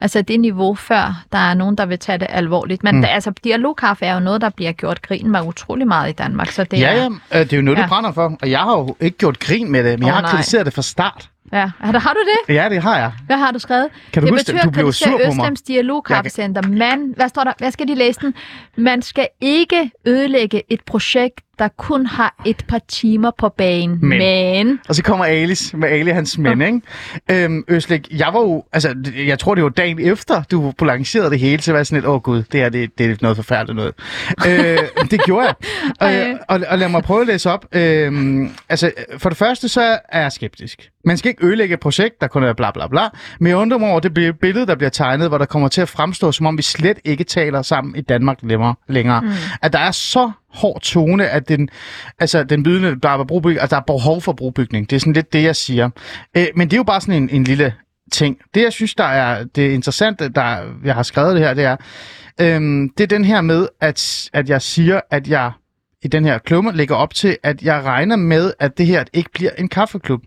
[0.03, 2.83] altså det niveau, før der er nogen, der vil tage det alvorligt.
[2.85, 3.05] Men mm.
[3.09, 6.49] altså, dialogkaffe er jo noget, der bliver gjort grin med utrolig meget i Danmark.
[6.51, 6.97] Så det Ja, er,
[7.33, 7.83] ja, øh, det er jo noget, Ja.
[7.83, 8.37] du brænder for.
[8.43, 10.31] Og jeg har jo ikke gjort grin med det, men Åh, jeg har nej.
[10.31, 11.29] kritiseret det fra start.
[11.53, 11.71] ja.
[11.81, 12.55] Har, du- har du det?
[12.55, 13.13] Ja, det har jeg.
[13.27, 13.89] Hvad har du skrevet?
[14.13, 14.55] Kan du huske det?
[14.55, 15.29] betyder Du blev sur på mig.
[15.29, 16.63] Østlems Dialogkaffecenter.
[16.69, 17.53] Man, hvad står der?
[17.59, 18.35] Hvad skal de læse den?
[18.77, 23.99] Man skal ikke ødelægge et projekt, der kun har et par timer på banen.
[24.03, 24.19] Men.
[24.19, 26.81] Men Og så kommer Alice med Ali hans mænd, ikke?
[27.31, 28.95] Øhm, Øslik, jeg var jo, altså,
[29.27, 32.07] jeg tror, det var dagen efter, du lancerede det hele, så var jeg sådan lidt,
[32.09, 33.95] åh gud, det her, det, det er noget forfærdeligt noget.
[34.47, 34.79] øh,
[35.11, 35.55] det gjorde jeg.
[36.01, 36.29] Ej.
[36.31, 37.67] Øh, og, og lad mig prøve at læse op.
[37.73, 40.89] Øhm, altså, for det første, så er jeg skeptisk.
[41.05, 43.03] Man skal ikke ødelægge et projekt, der kun er bla bla bla.
[43.41, 45.81] Men jeg undrer mig over det bi- billede, der bliver tegnet, hvor der kommer til
[45.81, 48.75] at fremstå, som om vi slet ikke taler sammen i Danmark længere.
[48.89, 49.21] længere.
[49.21, 49.29] Mm.
[49.63, 51.69] At der er så hård tone, at den,
[52.19, 54.91] altså, den bydende, der er, brobygning, altså, der er behov for brobygning.
[54.91, 55.91] Det er sådan lidt det, jeg siger.
[56.37, 57.75] Øh, men det er jo bare sådan en, en lille
[58.13, 58.39] ting.
[58.55, 61.77] Det, jeg synes, der er det interessante, der jeg har skrevet det her, det er,
[62.41, 65.53] øhm, det er den her med, at, at jeg siger, at jeg
[66.03, 69.31] i den her klumme lægger op til, at jeg regner med, at det her ikke
[69.35, 70.23] bliver en kaffeklub.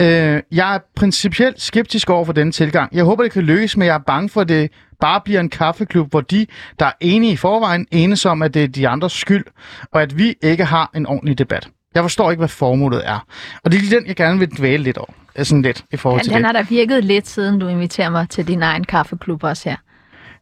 [0.00, 2.94] Øh, jeg er principielt skeptisk over for denne tilgang.
[2.96, 5.48] Jeg håber, det kan lykkes, men jeg er bange for, at det bare bliver en
[5.50, 6.46] kaffeklub, hvor de,
[6.78, 9.44] der er enige i forvejen, enes om, at det er de andres skyld,
[9.92, 11.68] og at vi ikke har en ordentlig debat.
[11.94, 13.26] Jeg forstår ikke, hvad formålet er.
[13.64, 15.10] Og det er lige den, jeg gerne vil dvæle lidt over.
[15.36, 16.46] Øh, Sådan lidt i forhold ja, til den det.
[16.46, 19.76] har da virket lidt, siden du inviterer mig til din egen kaffeklub også her.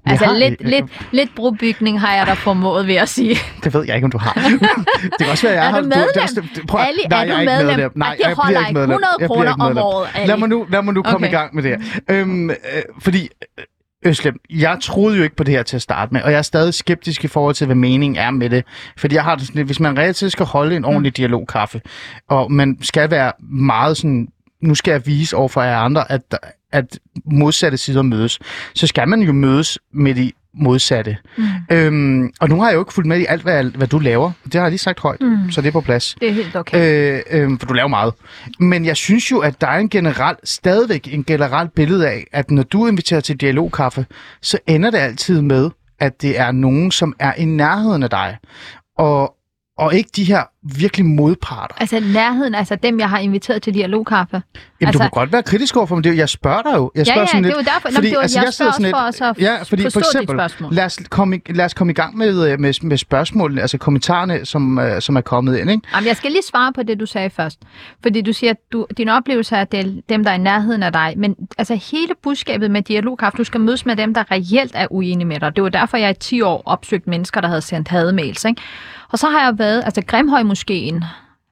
[0.05, 3.37] Jeg Altså har- lidt, jeg- lidt, lidt brobygning har jeg da formået ved at sige.
[3.65, 4.33] Det ved jeg ikke, om du har.
[5.03, 5.81] det kan også være, jeg Er har...
[5.81, 6.07] du medlem?
[6.15, 7.67] det også- det- prøv, Ali, nej, er jeg du ikke medlem?
[7.67, 7.93] medlem.
[7.97, 8.91] Nej, Ej, det jeg bliver ikke medlem.
[8.91, 10.27] 100 Jeg bliver kroner om året, Ali.
[10.27, 11.29] Lad mig nu, lad mig nu komme Okay.
[11.29, 12.01] i gang med det her.
[12.21, 12.57] Øhm, øh,
[13.01, 13.65] fordi, øh,
[14.05, 16.43] Øslem, jeg troede jo ikke på det her til at starte med, og jeg er
[16.43, 18.65] stadig skeptisk i forhold til, hvad meningen er med det.
[18.99, 21.81] Fordi jeg har det sådan lidt, hvis man reelt set skal holde en ordentlig dialogkaffe,
[22.29, 24.29] og man skal være meget sådan,
[24.63, 26.39] nu skal jeg vise over for jer andre, at,
[26.73, 28.39] at modsatte sider mødes,
[28.75, 31.17] så skal man jo mødes med de modsatte.
[31.37, 31.45] Mm.
[31.71, 34.33] Øhm, og nu har jeg jo ikke fulgt med i alt, hvad, hvad du laver.
[34.45, 35.51] Det har jeg lige sagt højt, mm.
[35.51, 36.17] så det er på plads.
[36.21, 37.17] Det er helt okay.
[37.17, 38.15] Øh, øh, for du laver meget.
[38.61, 42.51] Men jeg synes jo, at der er en generel, stadigvæk en generel billede af, at
[42.51, 44.07] når du inviterer til dialogkaffe,
[44.43, 45.71] så ender det altid med,
[46.01, 48.37] at det er nogen, som er i nærheden af dig.
[48.99, 49.35] Og,
[49.79, 50.43] og ikke de her
[50.79, 51.75] virkelig modparter.
[51.81, 54.33] Altså nærheden, altså dem, jeg har inviteret til dialogkaffe.
[54.35, 56.03] Jamen, altså, altså- du må godt være kritisk over for dem.
[56.03, 56.91] Det er jo- Jeg spørger dig jo.
[56.95, 57.89] Jeg Ja, spørger ja, sådan det lidt, er jo derfor.
[57.89, 59.99] Nå, men det var- jeg sidder spørger sådan også for også at ja, fordi for
[60.01, 60.75] eksempel, spørgsmål.
[60.75, 63.79] Lad os, komme, i- lad os komme i gang med, øh, med, med spørgsmålene, altså
[63.79, 65.71] kommentarerne, som, øh, som er kommet ind.
[65.71, 65.83] Ikke?
[65.95, 67.59] Jamen, jeg skal lige svare på det, du sagde først.
[68.03, 70.39] Fordi du siger, at du, din oplevelse er, at det er dem, der er i
[70.39, 71.15] nærheden af dig.
[71.17, 75.27] Men altså hele budskabet med dialogkraft, du skal mødes med dem, der reelt er uenige
[75.27, 75.57] med dig.
[75.57, 78.45] Det var derfor, jeg i 10 år opsøgte mennesker, der havde sendt hademails.
[78.45, 78.63] Ikke?
[79.13, 81.05] Og så har jeg været, altså Grimhøj Moskeen,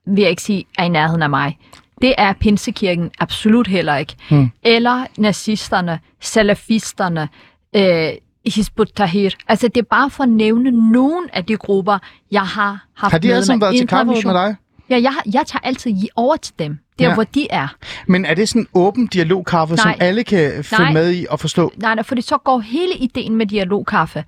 [0.07, 1.59] vil jeg ikke sige, er i nærheden af mig.
[2.03, 4.17] Det er Pinsekirken absolut heller ikke.
[4.31, 4.51] Hmm.
[4.63, 7.29] Eller nazisterne, salafisterne,
[7.77, 8.11] øh,
[8.47, 9.31] Hizb ut-Tahrir.
[9.49, 11.99] Altså, det er bare for at nævne nogle af de grupper,
[12.31, 14.57] jeg har haft Har de alle sammen været til kaffe med dig?
[14.91, 17.15] Ja, jeg, jeg tager altid over til dem, der Ja.
[17.15, 17.69] hvor de er.
[18.07, 19.97] Men er det sådan en åben dialogkaffe, som Nej.
[20.01, 20.93] alle kan følge Nej.
[20.93, 21.73] med i og forstå?
[21.77, 24.25] Nej, nej, fordi så går hele ideen med dialogkaffe.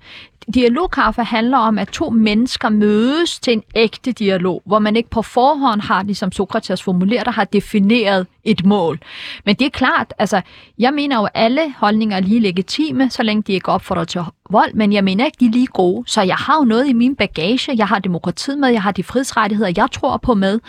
[0.53, 5.21] Dialogkaffe handler om, at to mennesker mødes til en ægte dialog, hvor man ikke på
[5.21, 8.99] forhånd har, ligesom Sokrates formulerer det, har defineret et mål.
[9.45, 10.41] Men det er klart, altså,
[10.79, 14.21] jeg mener jo, at alle holdninger er lige legitime, så længe de ikke opfordrer til
[14.49, 16.03] vold, men jeg mener ikke, de er lige gode.
[16.07, 19.03] Så jeg har jo noget i min bagage, jeg har demokratiet med, jeg har de
[19.03, 20.59] frihedsrettigheder, jeg tror på med,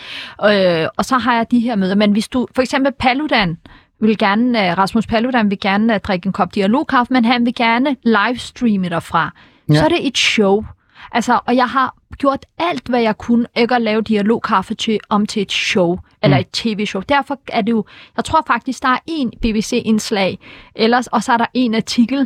[0.49, 1.94] øh, og så har jeg de her møder.
[1.95, 3.57] Men hvis du, for eksempel Paludan,
[3.99, 7.55] vil gerne, øh, Rasmus Paludan vil gerne øh, drikke en kop dialogkaffe, men han vil
[7.55, 9.31] gerne livestreame derfra.
[9.69, 9.75] Ja.
[9.75, 10.65] Så er det et show.
[11.11, 15.25] Altså, og jeg har gjort alt, hvad jeg kunne, ikke at lave dialogkaffe til, om
[15.25, 17.01] til et show, eller et tv-show.
[17.09, 17.85] Derfor er det jo,
[18.17, 20.39] jeg tror faktisk, der er en BBC-indslag,
[20.75, 22.17] ellers, og så er der en artikel.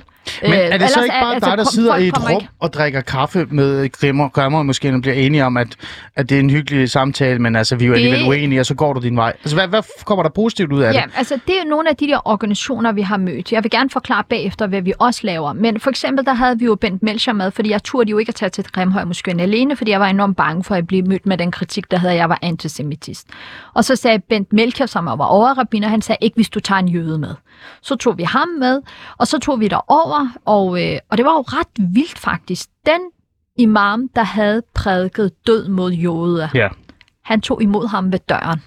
[0.41, 2.47] Men er det ellers så ikke bare altså, dig, der sidder i et rum ikke-
[2.59, 5.67] og drikker kaffe med grimmer, grimmer måske og bliver enige om, at,
[6.15, 8.65] at det er en hyggelig samtale, men altså, vi er jo Det- alligevel uenige, og
[8.65, 9.33] så går du din vej.
[9.43, 11.11] Altså, hvad, hvad kommer der positivt ud af Ja, det?
[11.17, 13.51] altså det er nogle af de der organisationer, vi har mødt.
[13.51, 15.53] Jeg vil gerne forklare bagefter, hvad vi også laver.
[15.53, 18.29] Men for eksempel, der havde vi jo Bent Melcher med, fordi jeg turde jo ikke
[18.29, 21.25] at tage til Grimhøj Moskøen alene, fordi jeg var enormt bange for at blive mødt
[21.25, 23.27] med den kritik, der havde, at jeg var antisemitist.
[23.73, 26.87] Og så sagde Bent Melcher, som var overrabiner, han sagde ikke, hvis du tager en
[26.87, 27.35] jøde med.
[27.81, 28.81] Så tog vi ham med,
[29.17, 32.69] og så tog vi derover, og, øh, og det var jo ret vildt faktisk.
[32.85, 33.01] Den
[33.57, 36.67] imam, der havde prædiket død mod jøder, Ja.
[37.23, 38.61] han tog imod ham ved døren.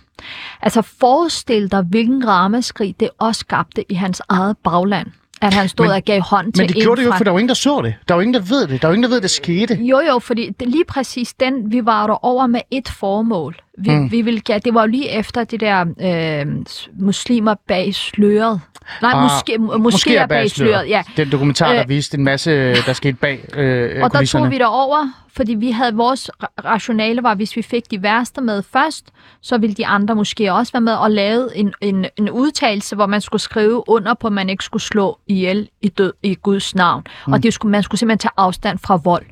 [0.62, 5.07] Altså forestil dig, hvilken ramaskrig det også skabte i hans eget bagland.
[5.43, 7.24] At han stod Men- og gav hånd til Men det gjorde det jo, fra- for
[7.24, 7.95] der var ingen, der så det.
[8.09, 8.82] Der var ingen, der ved det.
[8.82, 9.74] Der var ingen, der ved, det skete.
[9.74, 13.57] Jo, jo, fordi det, lige præcis den, vi var der over med et formål.
[13.79, 14.11] Vi, mm.
[14.11, 16.57] vi ville, ja, det var jo lige efter det der øh,
[17.01, 18.61] muslimer bag sløret.
[19.03, 21.03] Nej, Ah, måske, måske er bag sløret, ja.
[21.16, 24.45] Den dokumentar, der Øh, viste en masse, der skete bag øh, Og der kulisserne.
[24.45, 28.41] tog vi derover, fordi vi havde vores ra- rationale var, hvis vi fik de værste
[28.41, 29.05] med først,
[29.41, 33.07] så ville de andre måske også være med og lave en, en, en udtalelse, hvor
[33.07, 36.75] man skulle skrive under på, at man ikke skulle slå ihjel i død i Guds
[36.75, 37.05] navn.
[37.27, 37.33] Mm.
[37.33, 39.25] Og det skulle, man skulle simpelthen tage afstand fra vold.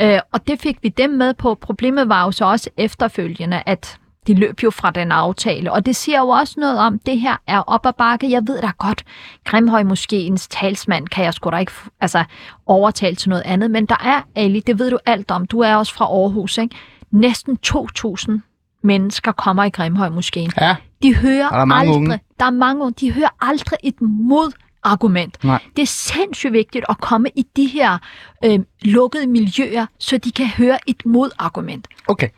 [0.00, 1.54] Øh, og det fik vi dem med på.
[1.54, 3.85] Problemet var jo så også efterfølgende, at
[4.26, 7.36] de løb jo fra den aftale, og det siger jo også noget om, det her
[7.46, 8.30] er op ad bakke.
[8.30, 9.04] Jeg ved da godt,
[9.44, 12.24] Grimhøj Moskéens talsmand kan jeg sgu da ikke altså,
[12.66, 15.74] overtale til noget andet, men der er, Ali, det ved du alt om, du er
[15.76, 16.76] også fra Aarhus, ikke?
[17.10, 18.38] Næsten 2.000
[18.82, 20.50] mennesker kommer i Grimhøj Moskéen.
[20.60, 22.20] Ja, De hører der er mange aldrig, unge.
[22.40, 24.00] der er mange unge, de hører aldrig et
[24.86, 25.44] modargument.
[25.44, 25.58] Nej.
[25.76, 27.98] Det er sindssygt vigtigt at komme i de her
[28.44, 31.88] øh, lukkede miljøer, så de kan høre et modargument.
[32.08, 32.28] okay.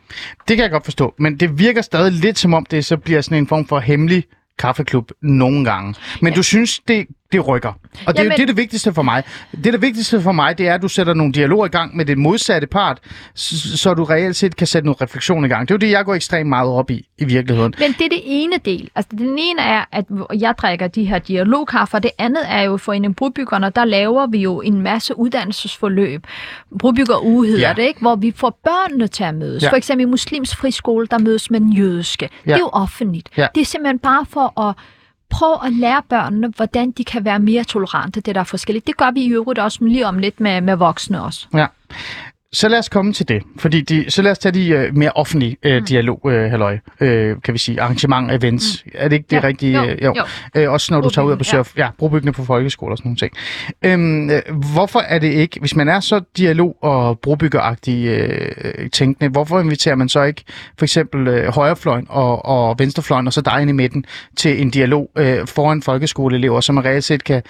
[0.47, 1.13] Det kan jeg godt forstå.
[1.19, 4.23] Men det virker stadig lidt som om, det så bliver sådan en form for hemmelig
[4.59, 5.95] kaffeklub nogle gange.
[6.21, 6.37] Men ja.
[6.37, 7.69] du synes, det, det rykker.
[7.69, 9.23] Og det er jo Jamen- det, er det vigtigste for mig.
[9.51, 11.97] Det, er det vigtigste for mig, det er, at du sætter nogle dialoger i gang
[11.97, 12.99] med det modsatte part,
[13.39, 15.67] s- så du reelt set kan sætte nogle refleksion i gang.
[15.67, 17.73] Det er jo det, jeg går ekstremt meget op i, i virkeligheden.
[17.79, 18.89] Men det er det ene del.
[18.95, 20.05] Altså, den ene er, at
[20.39, 21.99] jeg drikker de her dialogkaffer.
[21.99, 26.27] Det andet er jo for en brobyggerne, der laver vi jo en masse uddannelsesforløb.
[26.79, 27.73] Brobygger uge hedder Ja.
[27.73, 27.99] det, ikke?
[28.01, 29.63] Hvor vi får børnene til at mødes.
[29.63, 29.67] Ja.
[29.67, 29.71] Ja.
[29.71, 32.29] For eksempel i muslims friskole, der mødes med den jødiske.
[32.45, 32.49] Ja.
[32.51, 33.29] Det er jo offentligt.
[33.37, 33.47] Ja.
[33.55, 34.75] Det er simpelthen bare for at
[35.29, 38.21] prøv at lære børnene, hvordan de kan være mere tolerante.
[38.21, 38.87] Det der er forskelligt.
[38.87, 41.47] Det gør vi i øvrigt også lige om lidt med, med voksne også.
[41.53, 41.65] Ja.
[42.53, 45.11] Så lad os komme til det, fordi de, så lad os tage de uh, mere
[45.11, 45.85] offentlige uh, mm.
[45.85, 47.07] dialog, uh, halløj, uh,
[47.41, 48.83] kan vi sige, arrangementer, events.
[48.85, 48.91] Mm.
[48.95, 49.43] Er det ikke det Ja.
[49.43, 49.77] rigtige?
[49.77, 50.15] Jo, øh, jo.
[50.55, 50.67] jo.
[50.67, 51.83] Uh, også når du tager ud og besøger ja.
[51.83, 53.33] Ja, brobyggende på folkeskoler og sådan nogle ting.
[53.93, 59.29] Um, uh, hvorfor er det ikke, hvis man er så dialog- og brobyggeragtig uh, tænkende,
[59.29, 60.43] hvorfor inviterer man så ikke
[60.77, 64.05] for eksempel uh, højrefløjen og, og venstrefløjen, og så dig inde i midten,
[64.37, 67.41] til en dialog uh, foran folkeskoleelever, så man reelt set kan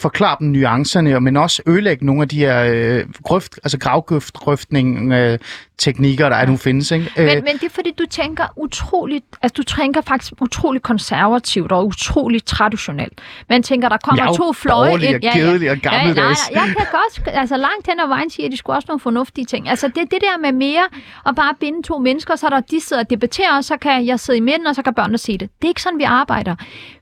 [0.00, 5.38] forklare dem nuancerne, men også ødelægge nogle af de her øh, grøft, altså gravgrøftning øh,
[5.78, 6.90] teknikker, der er nu findes.
[6.90, 7.10] Ikke?
[7.18, 11.72] Øh, Men, men det er fordi, du tænker utroligt, altså du tænker faktisk utroligt konservativt
[11.72, 13.20] og utroligt traditionelt.
[13.48, 16.50] Man tænker, der kommer Jeg er to fløje borgerlig og kedelig og ja, nej, gammeldags.
[16.54, 19.00] nej, jeg kan godt, altså langt hen ad vejen sige, at de skulle også nogle
[19.00, 19.68] fornuftige ting.
[19.68, 20.84] Altså det, det der med mere
[21.26, 24.20] at bare binde to mennesker, så der de sidder og debatterer, og så kan jeg
[24.20, 25.40] sidde i midten, og så kan børnene se det.
[25.62, 26.54] Det er ikke sådan, vi arbejder.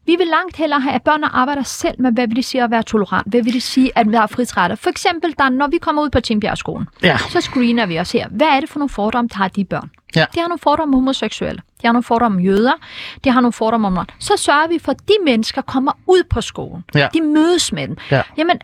[0.07, 2.71] Vi vil langt hellere have, at børnene arbejder selv med, hvad vil det sige at
[2.71, 3.27] være tolerant?
[3.31, 4.79] Hvad vil det sige at være fritrættet?
[4.79, 7.19] For eksempel, der, når vi kommer ud på Tinbjergskolen, Ja.
[7.19, 8.29] så screener vi os her.
[8.31, 9.91] Hvad er det for nogle fordomme, der har de børn?
[10.17, 10.27] Ja.
[10.35, 11.63] De har nogle fordomme om homoseksuelle.
[11.83, 12.73] De har nogle fordomme om jøder.
[13.25, 14.15] De har nogle fordomme om noget.
[14.19, 16.85] Så sørger vi for, at de mennesker kommer ud på skolen.
[16.95, 17.09] Ja.
[17.15, 17.97] De mødes med dem.
[18.11, 18.23] Ja.
[18.37, 18.59] Jamen,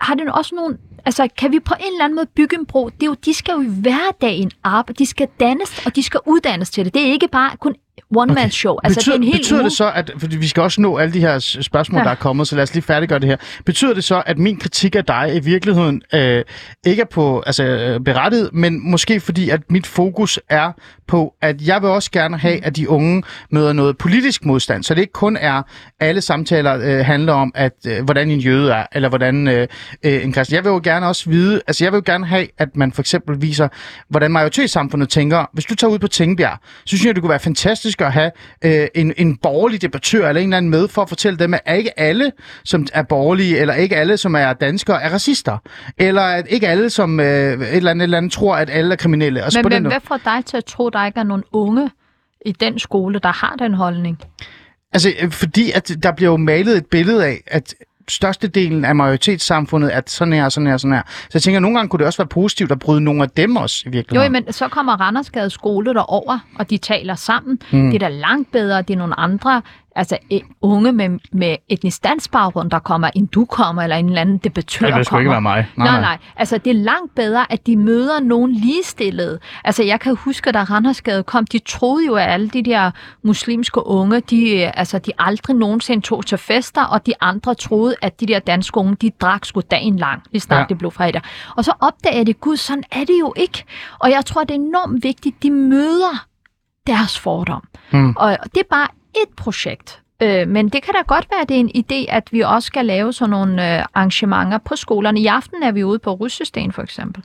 [0.00, 0.78] har det også nogle...
[1.04, 2.88] Altså, kan vi på en eller anden måde bygge en bro?
[2.88, 4.98] Det er jo, de skal jo i hverdagen arbejde.
[4.98, 6.94] De skal dannes, og de skal uddannes til det.
[6.94, 7.74] Det er ikke bare kun
[8.16, 8.78] one-man-show.
[8.84, 9.64] Altså, betyder, det er en hel betyder uge.
[9.64, 11.98] det så, at fordi vi skal også nå alle de her spørgsmål.
[11.98, 12.04] Ja.
[12.04, 13.36] der er kommet, så lad os lige færdiggøre det her.
[13.66, 16.44] Betyder det så, at min kritik af dig i virkeligheden øh,
[16.86, 20.72] ikke er på altså, øh, berettiget, men måske fordi, at mit fokus er
[21.08, 24.94] på, at jeg vil også gerne have, at de unge møder noget politisk modstand, så
[24.94, 25.62] det ikke kun er,
[26.00, 29.68] alle samtaler øh, handler om, at øh, hvordan en jøde er, eller hvordan øh,
[30.02, 30.54] øh, en kristen.
[30.54, 33.02] Jeg vil jo gerne også vide, altså jeg vil jo gerne have, at man for
[33.02, 33.68] eksempel viser,
[34.08, 35.50] hvordan majoritetssamfundet tænker.
[35.52, 38.30] Hvis du tager ud på Tingbjerg, så synes jeg, det kunne være fantastisk at have
[38.64, 41.76] øh, en, en borgerlig debattør eller en eller anden med for at fortælle dem, at
[41.76, 42.32] ikke alle,
[42.64, 45.58] som er borgerlige, eller ikke alle, som er danskere, er racister.
[45.98, 48.92] Eller at ikke alle, som øh, et, eller andet, et eller andet tror, at alle
[48.92, 49.42] er kriminelle.
[49.42, 51.24] Altså, Men, på men den hvad får dig til at tro, at der ikke er
[51.24, 51.90] nogen unge
[52.46, 54.18] i den skole, der har den holdning?
[54.92, 57.74] Altså, øh, fordi at der bliver jo malet et billede af, at
[58.08, 61.02] størstedelen af majoritetssamfundet er sådan her, sådan her, sådan her.
[61.06, 63.30] Så jeg tænker, at nogle gange kunne det også være positivt at bryde nogle af
[63.30, 64.32] dem også i Jo, virkeligheden.
[64.32, 67.58] men så kommer Randersgade skole derover, og de taler sammen.
[67.72, 67.90] Mm.
[67.90, 69.62] Det er da langt bedre, det er nogle andre
[69.96, 70.18] altså
[70.60, 74.38] unge med, med etnisk dansk baggrund, der kommer, end du kommer, eller en eller anden
[74.38, 75.20] debattør Ja, det kommer.
[75.20, 75.66] ikke være mig.
[75.76, 76.18] Nej, Nej, nej.
[76.36, 79.38] Altså, det er langt bedre, at de møder nogen ligestillede.
[79.64, 82.90] Altså, jeg kan huske, da Randersgade kom, de troede jo, at alle de der
[83.24, 88.20] muslimske unge, de, altså, de aldrig nogensinde tog til fester, og de andre troede, at
[88.20, 90.66] de der danske unge, de drak sgu dagen lang, lige snart Ja.
[90.68, 91.22] det blev fredag.
[91.56, 93.64] Og så opdager de, gud, sådan er det jo ikke.
[93.98, 96.26] Og jeg tror, det er enormt vigtigt, de møder
[96.86, 97.62] deres fordom.
[97.92, 98.14] Mm.
[98.16, 100.02] Og det er bare et projekt.
[100.22, 102.66] Øh, men det kan da godt være, at det er en idé, at vi også
[102.66, 105.20] skal lave sådan nogle øh, arrangementer på skolerne.
[105.20, 107.22] I aften er vi ude på Ryssysten for eksempel.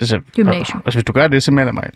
[0.00, 0.82] Altså, Gymnasium.
[0.84, 1.90] Altså, hvis du gør det, så melder mig.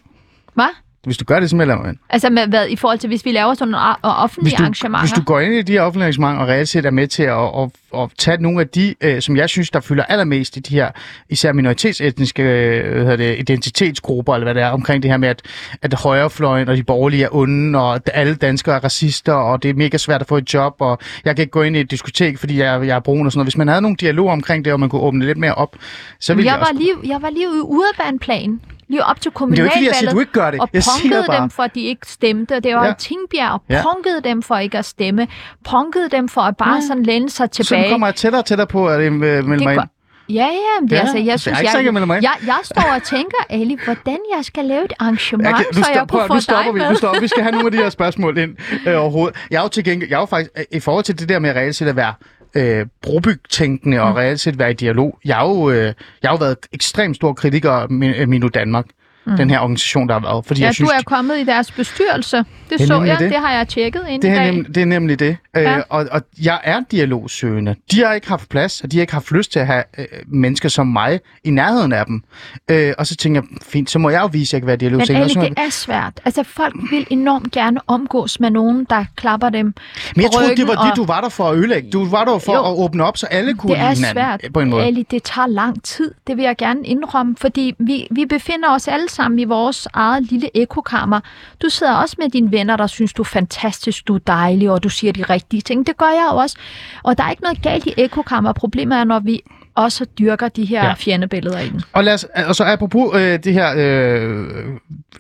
[0.55, 0.69] Hvad?
[1.05, 1.99] Hvis du gør det, så melder man.
[2.11, 5.01] Altså med hvad, i forhold til, hvis vi laver sådan nogle offentlige Hvis du, arrangementer?
[5.01, 7.23] hvis du går ind i de her offentlige arrangementer og reelt set er med til
[7.23, 10.57] at, at, at, at tage nogle af de, øh, som jeg synes, der fylder allermest
[10.57, 10.91] i de her,
[11.29, 15.43] især minoritetsetniske øh, hvad det, identitetsgrupper, eller hvad det er, omkring det her med, at,
[15.83, 19.71] at højrefløjen og de borgerlige er onde, og at alle danskere er racister, og det
[19.71, 21.91] er mega svært at få et job, og jeg kan ikke gå ind i et
[21.91, 23.47] diskotek, fordi jeg, jeg er brun og sådan noget.
[23.47, 25.77] Hvis man havde nogle dialoger omkring det, og man kunne åbne lidt mere op,
[26.21, 26.79] så ville jeg, jeg, var også...
[26.79, 29.87] lige, jeg var lige ude i udbaneplanen, lige op til det er jo ikke, fordi
[29.87, 30.61] jeg siger, kommunalvalget, du ikke gør det.
[30.61, 32.61] og Jeg punkede dem for, at de ikke stemte.
[32.61, 32.91] Det var Ja.
[32.93, 33.83] i Tingbjerg, Ja.
[33.83, 35.29] punkede dem for ikke at stemme,
[35.65, 36.81] punkede dem for at bare Ja.
[36.89, 37.91] sådan læne sig Så tilbage.
[37.91, 39.83] kommer jeg tættere og tættere på, at det øh, melder mig ind.
[40.29, 40.47] Ja, ja,
[40.81, 43.37] men det, Ja, altså, så jeg synes, jeg jeg jeg, jeg, jeg står og tænker,
[43.51, 46.63] Ali, hvordan jeg skal lave et arrangement, Jeg kan, så jeg kunne få nu stopper
[46.65, 46.79] dig vi.
[46.79, 46.89] med.
[46.91, 47.21] Nu stopper.
[47.21, 47.29] vi.
[47.29, 48.57] Skal have nogle af de her spørgsmål ind
[48.87, 49.37] øh, overhovedet.
[49.51, 51.51] Jeg er jo til gengæld, jeg er jo faktisk, i forhold til det der med
[51.51, 52.15] reelt set at være
[52.55, 54.15] øh, brobygtænkende og Mm.
[54.15, 55.77] reelt set være i dialog, jeg har jo, øh,
[56.23, 58.85] jeg har jo været ekstremt stor kritiker af Min- af Minu Danmark.
[59.27, 59.37] Mm.
[59.37, 60.47] Den her organisation, der har været.
[60.47, 62.37] Fordi Ja, jeg synes, du er kommet i deres bestyrelse.
[62.37, 63.31] Det, det så jeg, det.
[63.31, 63.39] det.
[63.41, 64.53] har jeg tjekket ind det i er, dag.
[64.53, 65.37] nem, det er nemlig det.
[65.55, 65.61] Ja.
[65.61, 65.77] Ja.
[65.77, 67.75] Øh, og, og jeg er dialogsøgende.
[67.93, 70.05] De har ikke haft plads, og de har ikke haft lyst til at have øh,
[70.27, 72.23] mennesker som mig i nærheden af dem.
[72.71, 74.75] Øh, og så tænker jeg, fint, så må jeg jo vise, at jeg kan være
[74.77, 75.25] Men dialogsøgende.
[75.25, 76.21] Ali, må jeg- det er svært.
[76.25, 79.75] Altså, folk vil enormt gerne omgås med nogen, der klapper dem
[80.17, 81.91] Men jeg troede, det var det, og- du var der for at ødelægge.
[81.91, 82.73] Du var der for Jo.
[82.73, 84.85] at åbne op, så alle kunne Det er hinanden svært, på en måde.
[84.85, 86.11] Ali, det tager lang tid.
[86.27, 90.23] Det vil jeg gerne indrømme, fordi vi, vi befinder os alle sammen i vores eget
[90.23, 91.21] lille ekokammer.
[91.63, 94.83] Du sidder også med dine venner, der synes, du er fantastisk, du er dejlig, og
[94.83, 95.87] du siger de rigtige ting.
[95.87, 96.57] Det gør jeg også.
[97.03, 98.53] Og der er ikke noget galt i ekokammer.
[98.53, 99.41] Problemet er, når vi
[99.77, 100.95] også dyrker de her Ja.
[100.99, 101.83] fjendebilleder i den.
[101.93, 104.47] Og, lad os, og så apropos øh, det her øh,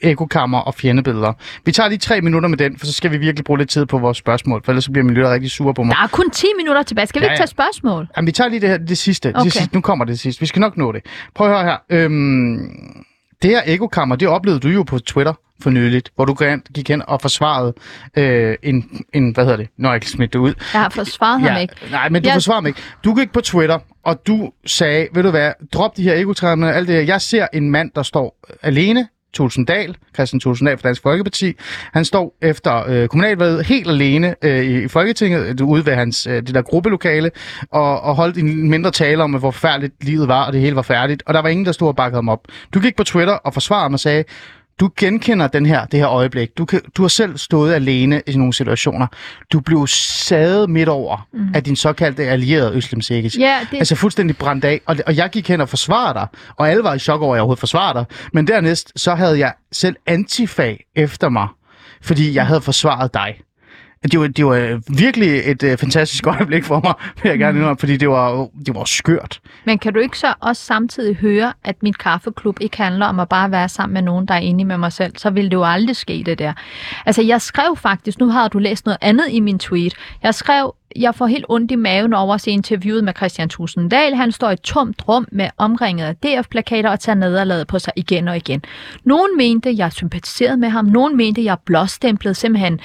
[0.02, 1.32] ekokammer og fjendebilleder.
[1.64, 3.86] Vi tager lige tre minutter med den, for så skal vi virkelig bruge lidt tid
[3.86, 5.96] på vores spørgsmål, for ellers så bliver min lytter rigtig sur på mig.
[5.96, 7.06] Der er kun 10 minutter tilbage.
[7.06, 8.08] Skal vi Ja, ikke tage spørgsmål?
[8.16, 9.28] Jamen, vi tager lige det, her, det sidste.
[9.34, 9.44] Okay.
[9.44, 9.74] Det sidste.
[9.74, 10.40] Nu kommer det sidste.
[10.40, 11.02] Vi skal nok nå det.
[11.34, 11.76] Prøv at høre her.
[11.90, 12.58] Øhm,
[13.44, 15.32] det her ekokammer, det oplevede du jo på Twitter
[15.62, 16.36] for nyligt, hvor du
[16.74, 17.72] gik hen og forsvarede
[18.18, 20.54] øh, en, en, hvad hedder det, når jeg kan smide det ud.
[20.72, 21.74] Jeg har forsvaret ham ikke.
[21.90, 22.80] Nej, men du Jeg- forsvarer mig ikke.
[23.04, 26.76] Du gik på Twitter, og du sagde, ved du hvad, drop de her ekotræner og
[26.76, 27.02] alt det her.
[27.02, 31.54] Jeg ser en mand, der står alene, Tulsendal, Christian Tulsendal fra Dansk Folkeparti.
[31.92, 36.26] Han står efter øh, kommunalvalget helt alene øh, i, i Folketinget, øh, ude ved hans,
[36.26, 37.30] øh, det der gruppelokale,
[37.70, 40.82] og, og holdt en mindre tale om, hvor forfærdeligt livet var, og det hele var
[40.82, 41.22] færdigt.
[41.26, 42.40] Og der var ingen, der stod og bakkede ham op.
[42.74, 44.24] Du gik på Twitter og forsvarede ham og sagde,
[44.80, 46.58] du genkender den her, det her øjeblik.
[46.58, 49.06] Du, kan, du har selv stået alene i nogle situationer.
[49.52, 51.54] Du blev sadet midt over mm.
[51.54, 53.36] af din såkaldte allierede Øslem Sekic.
[53.38, 54.80] Ja, det, Altså fuldstændig brændt af.
[54.86, 56.26] Og, og jeg gik hen og forsvarede dig.
[56.56, 58.04] Og alle var i chok over, at jeg overhovedet forsvarede dig.
[58.32, 61.48] Men dernæst, så havde jeg selv antifag efter mig.
[62.02, 63.40] Fordi jeg havde forsvaret dig.
[64.12, 67.78] Det var, det var virkelig et uh, fantastisk øjeblik for mig, vil jeg gerne indrømme,
[67.78, 69.40] fordi det var, det var skørt.
[69.64, 73.28] Men kan du ikke så også samtidig høre, at mit kaffeklub ikke handler om at
[73.28, 75.12] bare være sammen med nogen, der er enige med mig selv?
[75.16, 76.52] Så ville det jo aldrig ske, det der.
[77.06, 79.94] Altså, jeg skrev faktisk, nu har du læst noget andet i min tweet.
[80.22, 84.14] Jeg skrev, jeg får helt ondt i maven over at se interviewet med Christian Tusinddal.
[84.14, 87.92] Han står i et tomt rum med omringet af DF-plakater og tager nederlaget på sig
[87.96, 88.62] igen og igen.
[89.04, 90.84] Nogen mente, jeg sympatiserede med ham.
[90.84, 92.80] Nogen mente, jeg blåstemplede simpelthen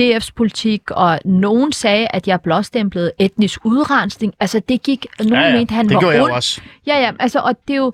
[0.00, 4.34] DF's politik, og nogen sagde, at jeg blåstemplede etnisk udrensning.
[4.40, 5.06] Altså, det gik...
[5.18, 6.30] Nogen Ja, ja, mente, han det var gjorde jeg ond.
[6.30, 6.60] jo også.
[6.86, 7.92] Ja, ja, altså, og det er jo...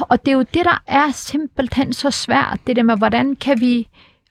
[0.00, 2.58] Og det er jo det, der er simpelthen så svært.
[2.66, 3.88] Det der med, hvordan kan vi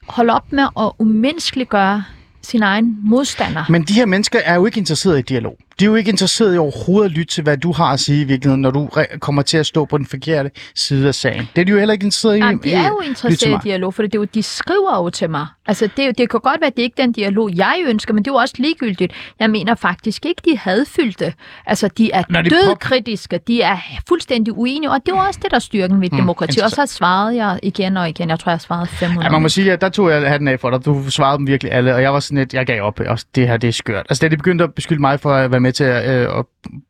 [0.08, 2.04] holde op med at umenneskeliggøre
[2.42, 3.66] sin egen modstander?
[3.70, 5.58] Men de her mennesker er jo ikke interesseret i dialog.
[5.80, 8.22] De er jo ikke interesseret i overhovedet at lytte til, hvad du har at sige
[8.22, 11.50] i virkeligheden, når du kommer til at stå på den forkerte side af sagen.
[11.56, 12.40] Det er de jo heller ikke interesseret i.
[12.40, 15.30] Ja, de er jo interesseret i dialog, for det er jo, de skriver jo til
[15.30, 15.48] mig.
[15.68, 18.24] Altså, det, det kan godt være, at det ikke er den dialog, jeg ønsker, men
[18.24, 19.14] det er jo også ligegyldigt.
[19.40, 21.34] Jeg mener faktisk ikke, de hadfyldte.
[21.66, 23.78] Altså, de er Når de dødkritiske, de er
[24.08, 26.60] fuldstændig uenige, og det er jo også det, der er styrken ved Hmm, demokrati.
[26.60, 28.30] Og så svaret jeg igen og igen.
[28.30, 29.26] Jeg tror, jeg har svaret 500.
[29.26, 30.86] Ja, man må sige, at der tog jeg hatten af for dig.
[30.86, 33.00] Du svarede dem virkelig alle, og jeg var sådan lidt, jeg gav op.
[33.08, 34.06] Også det her, det er skørt.
[34.10, 36.44] Altså, da de begyndte at beskylde mig for at være med til at, øh,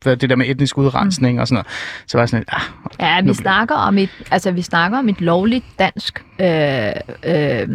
[0.06, 1.40] at det der med etnisk udrensning mm.
[1.40, 1.66] og sådan noget,
[2.06, 2.60] så var jeg sådan lidt, ah,
[3.00, 6.92] Ja, Nu vi bliver- snakker om et, altså vi snakker om et lovligt dansk øh,
[7.24, 7.68] øh,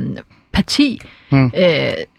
[0.53, 1.01] parti.
[1.29, 1.45] Hmm.
[1.45, 1.51] Øh,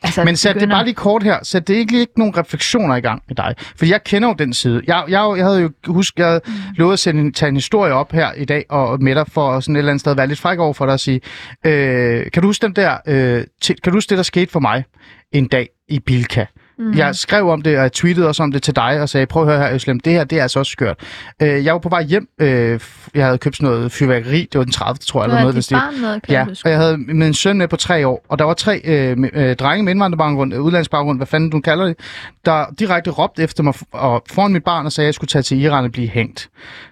[0.03, 1.39] altså, Men sæt det begynder- bare lige kort her.
[1.43, 3.55] Sæt det ikke lige ikke nogen refleksioner i gang med dig.
[3.77, 4.83] For jeg kender jo den side.
[4.87, 6.53] Jeg, jeg, jeg havde jo husk, jeg havde Mm.
[6.77, 9.61] lovet at sende, en- tage en historie op her i dag og med dig for
[9.61, 11.21] sådan et eller andet sted være lidt fræk over for dig og sige,
[11.67, 14.85] øh, kan du huske den der, øh, kan du huske det, der skete for mig
[15.33, 16.45] en dag i Bilka?
[16.55, 16.61] Mm.
[16.97, 19.43] Jeg skrev om det, og jeg tweetede også om det til dig, og sagde, prøv
[19.43, 21.01] at høre her, Øslem, det her, det er altså også skørt.
[21.43, 22.81] Øh, jeg var på vej hjem, øh,
[23.15, 24.99] jeg havde købt sådan noget fyrværkeri, det var den 30.
[24.99, 25.65] tror jeg, eller noget.
[25.65, 25.75] stil.
[25.75, 28.45] barn med, kan Ja, og jeg havde min søn med på tre år, og der
[28.45, 31.97] var tre øh, øh, drenge med indvandrerbaggrund, øh, udlandsbaggrund, hvad fanden du kalder det,
[32.45, 35.43] der direkte råbte efter mig og foran mit barn og sagde, at jeg skulle tage
[35.43, 36.49] til Iran og blive hængt.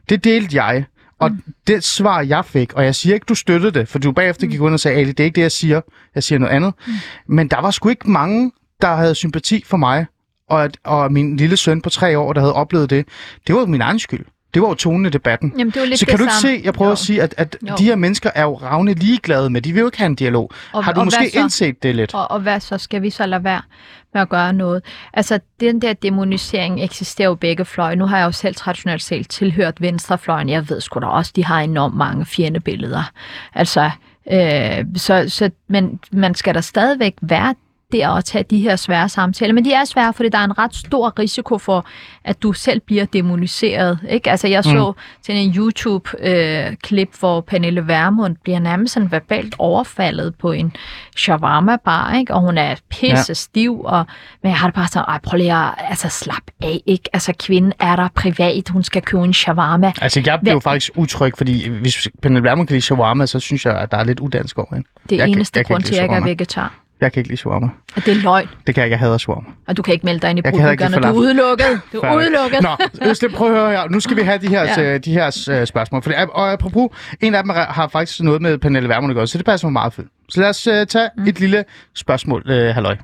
[0.09, 0.85] Det delte jeg,
[1.21, 1.31] Og
[1.67, 4.61] det svar, jeg fik, og jeg siger ikke, du støttede det, for du bagefter gik
[4.61, 5.81] ind og sagde, Ali, det er ikke det, jeg siger.
[6.15, 6.75] Jeg siger noget andet.
[6.87, 6.93] Mm.
[7.27, 8.53] Men der var sgu ikke mange,
[8.83, 10.07] der havde sympati for mig,
[10.51, 13.07] og, at, og min lille søn på tre år, der havde oplevet det.
[13.47, 14.25] Det var min egen skyld.
[14.55, 15.53] Det var jo tonen i debatten.
[15.59, 16.57] Jamen, det jo lidt Så kan det du ikke samme.
[16.59, 16.93] se, jeg prøver Jo.
[16.93, 17.75] at sige, at, at Jo.
[17.79, 19.63] de her mennesker er jo ravne ligeglade med.
[19.63, 20.51] De vil jo ikke have en dialog.
[20.73, 22.15] Og- Har du og måske indset det lidt?
[22.15, 22.79] Og, og hvad så?
[22.79, 23.63] Skal vi så lade være
[24.15, 24.83] med at gøre noget?
[25.13, 27.97] Altså, den der demonisering eksisterer jo begge fløje.
[27.97, 30.49] Nu har jeg jo selv traditionelt set tilhørt venstrefløjen.
[30.49, 33.11] Jeg ved sgu da også, de har enormt mange fjendebilleder.
[33.55, 33.91] Altså,
[34.33, 37.55] øh, så, så, men man skal da stadigvæk være
[37.95, 39.55] der og tage de her svære samtaler.
[39.55, 41.87] Men de er svære, fordi der er en ret stor risiko for,
[42.25, 43.99] at du selv bliver demoniseret.
[44.09, 44.31] Ikke?
[44.31, 45.03] Altså, jeg så mm.
[45.23, 50.73] til en YouTube-klip, hvor Pernille Vermund bliver nærmest sådan verbalt overfaldet på en
[51.17, 52.35] shawarma-bar, ikke?
[52.35, 53.35] og hun er pisse Ja.
[53.35, 54.07] stiv, og,
[54.43, 57.09] men jeg har det bare sådan, ej, prøv lige at altså, slap af, ikke?
[57.13, 59.93] Altså, kvinden er der privat, hun skal købe en shawarma.
[60.01, 63.65] Altså, jeg blev Hvad- faktisk utryg, fordi hvis Pernille Vermund kan lide shawarma, så synes
[63.67, 64.89] jeg, at der er lidt udansk over hende.
[65.11, 66.75] Det er Jeg kan- eneste jeg kan grund ikke til, at jeg ikke er vegetar.
[67.01, 67.69] Jeg kan ikke lide shawarma.
[67.97, 68.93] Og det er løgn, Det kan jeg ikke.
[68.93, 69.47] Jeg hader shawarma.
[69.69, 70.97] og du kan ikke melde dig ind i brudbyggerne.
[70.97, 71.81] Du er udelukket.
[71.93, 72.63] Du er udelukket.
[72.63, 72.77] Nå,
[73.11, 73.89] Øsle, prøv at høre her.
[73.89, 74.81] Nu skal vi have de her, Ja.
[74.91, 74.99] ja.
[74.99, 76.03] de her øh, spørgsmål.
[76.03, 76.89] For, og apropos,
[77.21, 79.73] en af dem har faktisk noget med Pernille Vermund at gøre, så det passer mig
[79.73, 80.09] meget fint.
[80.29, 81.27] Så lad os øh, tage mm.
[81.27, 81.65] et lille
[81.95, 82.97] spørgsmål, øh, halløj.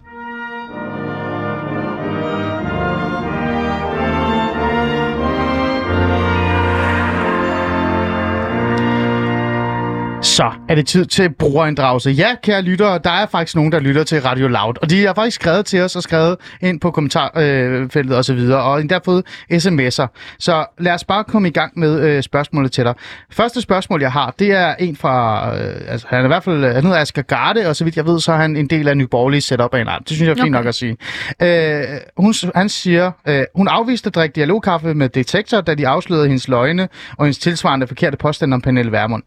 [10.23, 12.11] Så er det tid til brugerinddragelse.
[12.11, 14.75] Ja, kære lyttere, der er faktisk nogen, der lytter til Radio Loud.
[14.83, 18.63] Og de har faktisk skrevet til os og skrevet ind på kommentarfeltet og så videre,
[18.63, 20.07] og endda fået sms'er.
[20.39, 22.95] Så lad os bare komme i gang med øh, spørgsmålet til dig.
[23.33, 26.73] Første spørgsmål, jeg har, det er en fra, øh, altså han er i hvert fald,
[26.75, 28.97] han hedder Asger Garde, og så vidt jeg ved, så er han en del af
[28.97, 30.03] Nyborgerlige setup af en art.
[30.09, 30.59] Det synes jeg er fint Okay.
[30.59, 30.97] nok at sige.
[31.43, 31.85] Øh,
[32.17, 36.49] hun, han siger, øh, hun afviste at drikke dialogkaffe med detektor, da de afslørede hendes
[36.49, 39.23] løgne og hendes tilsvarende forkerte påstand om Pernille Vermund.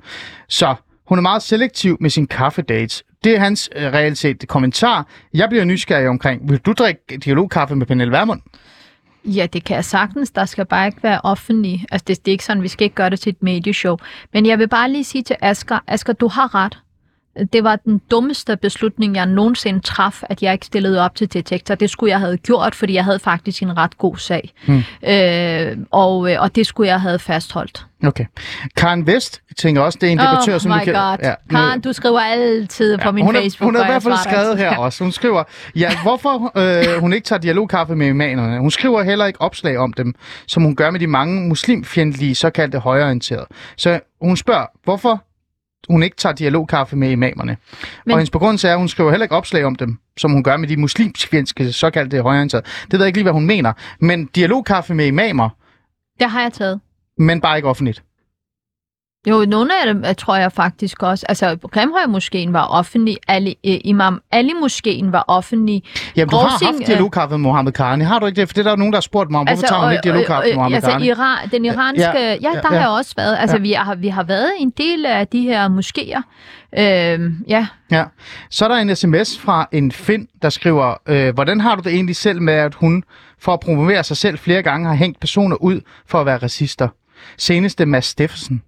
[0.50, 0.76] Så
[1.08, 3.04] hun er meget selektiv med sin kaffedates.
[3.24, 5.08] Det er hans øh, reelt set kommentar.
[5.34, 8.41] Jeg bliver nysgerrig omkring, vil du drikke dialogkaffe med Pernille Vermund?
[9.26, 10.32] Ja, det kan jeg sagtens.
[10.32, 11.86] Der skal bare ikke være offentlig.
[11.91, 13.97] Altså, det, det er ikke sådan, vi skal ikke gøre det til et medieshow.
[14.34, 16.78] Men jeg vil bare lige sige til Asger, Asger, du har ret.
[17.54, 21.76] Det var den dummeste beslutning, jeg nogensinde traf, at jeg ikke stillede op til detektor.
[21.76, 24.54] Det skulle jeg have gjort, fordi jeg havde faktisk en ret god sag.
[24.66, 24.84] Hmm.
[25.08, 27.86] Øh, og, øh, og det skulle jeg have fastholdt.
[28.04, 28.26] Okay.
[28.78, 30.94] Karen Vest tænker også, det er en debattør, oh som du kan...
[30.94, 31.18] god.
[31.24, 33.68] Ja, Karen, du skriver altid på min hun er, Facebook.
[33.68, 35.04] Hun har i hvert fald skrevet her også.
[35.04, 35.44] Hun skriver,
[35.76, 38.60] ja, hvorfor øh, hun ikke tager dialogkaffe med imanerne.
[38.60, 40.14] Hun skriver heller ikke opslag om dem,
[40.48, 43.46] som hun gør med de mange muslimfjendtlige, såkaldte højreorienterede.
[43.78, 45.24] Så hun spørger, hvorfor
[45.90, 47.58] hun ikke tager dialogkaffe med imamerne.
[48.06, 48.14] Men...
[48.14, 50.58] Og hendes begrundelse er, at hun skriver heller ikke opslag om dem, som hun gør
[50.58, 52.66] med de muslimfjendske, såkaldte højreorienterede.
[52.84, 53.74] Det ved jeg ikke lige, hvad hun mener.
[54.00, 55.50] Men dialogkaffe med imamer,
[56.20, 56.80] Det har jeg taget.
[57.18, 58.04] men bare ikke offentligt.
[59.28, 61.26] Jo, nogle af dem øh, tror jeg faktisk også.
[61.30, 63.18] Altså, Grimhøj-moskeen var offentlig.
[63.28, 65.84] Ali, øh, Imam Ali-moskeen var offentlig.
[66.16, 68.04] Jamen, du har haft øh, dialogkaffe med Mohammed Karni.
[68.04, 68.50] Har du ikke det?
[68.50, 69.48] For det er der nogen, der har spurgt mig om.
[69.48, 71.08] Hvorfor tager hun ikke dialogkaffe med Mohammed altså, Karni?
[71.08, 72.02] Iran, den iranske...
[72.04, 73.38] Ja, Ja, ja, ja, der har jeg også været.
[73.40, 73.62] Altså, Ja.
[73.62, 76.22] vi, har, vi har været en del af de her moskéer.
[76.80, 78.04] Øhm, ja, Ja.
[78.50, 81.94] Så er der en sms fra en Finn, der skriver, øh, hvordan har du det
[81.94, 83.04] egentlig selv med, at hun
[83.40, 86.88] for at promovere sig selv flere gange har hængt personer ud for at være racister?
[87.38, 88.62] Seneste Mads Steffensen.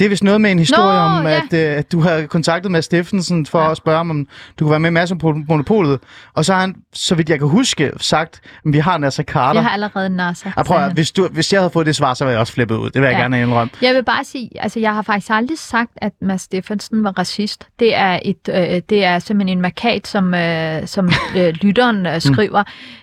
[0.00, 1.30] Det er vist noget med en historie Nå, om, ja.
[1.36, 3.70] at, øh, at du har kontaktet Mads Steffensen for Ja.
[3.70, 4.26] at spørge om
[4.58, 6.00] du kunne være med i Mads på Monopolet.
[6.34, 9.60] Og så har han, så vidt jeg kan huske, sagt, at vi har Nasser Carter.
[9.60, 10.50] jeg har allerede Nasser.
[10.56, 12.40] Og prøv, sagde at, hvis, du, hvis jeg havde fået det svar, så var jeg
[12.40, 12.90] også flippet ud.
[12.90, 13.20] Det vil jeg Ja.
[13.20, 13.70] gerne indrømme.
[13.82, 17.68] Jeg vil bare sige, altså jeg har faktisk aldrig sagt, at Mads Steffensen var racist.
[17.78, 22.20] Det er, et, øh, det er simpelthen en markat, som, øh, som øh, lytteren øh,
[22.20, 22.62] skriver.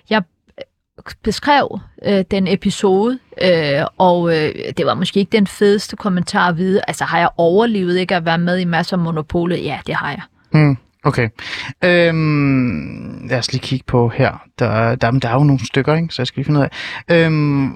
[0.09, 0.21] Jeg
[1.23, 6.57] beskrev øh, den episode, øh, og øh, det var måske ikke den fedeste kommentar at
[6.57, 6.81] vide.
[6.87, 9.63] Altså har jeg overlevet ikke at være med i masser af monopolet?
[9.63, 10.21] Ja, det har jeg.
[10.51, 11.29] Mm, okay.
[11.83, 14.43] Øhm, lad os lige kigge på her.
[14.59, 16.13] Der, der, der er jo nogle stykker, ikke?
[16.13, 17.25] så jeg skal lige finde ud af.
[17.25, 17.71] Øhm,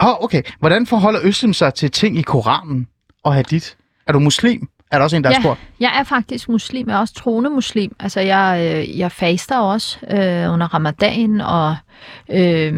[0.00, 0.42] oh, okay.
[0.58, 2.86] Hvordan forholder Øslem sig til ting i Koranen
[3.24, 3.66] og hadith?
[4.06, 4.68] Er du muslim?
[4.90, 5.40] Er der også en, der har Ja.
[5.40, 5.60] spurgt?
[5.80, 6.88] Jeg er faktisk muslim.
[6.88, 7.96] Jeg er også troende muslim.
[8.00, 11.76] Altså, jeg, øh, jeg faster også øh, under ramadan, og
[12.30, 12.74] øh,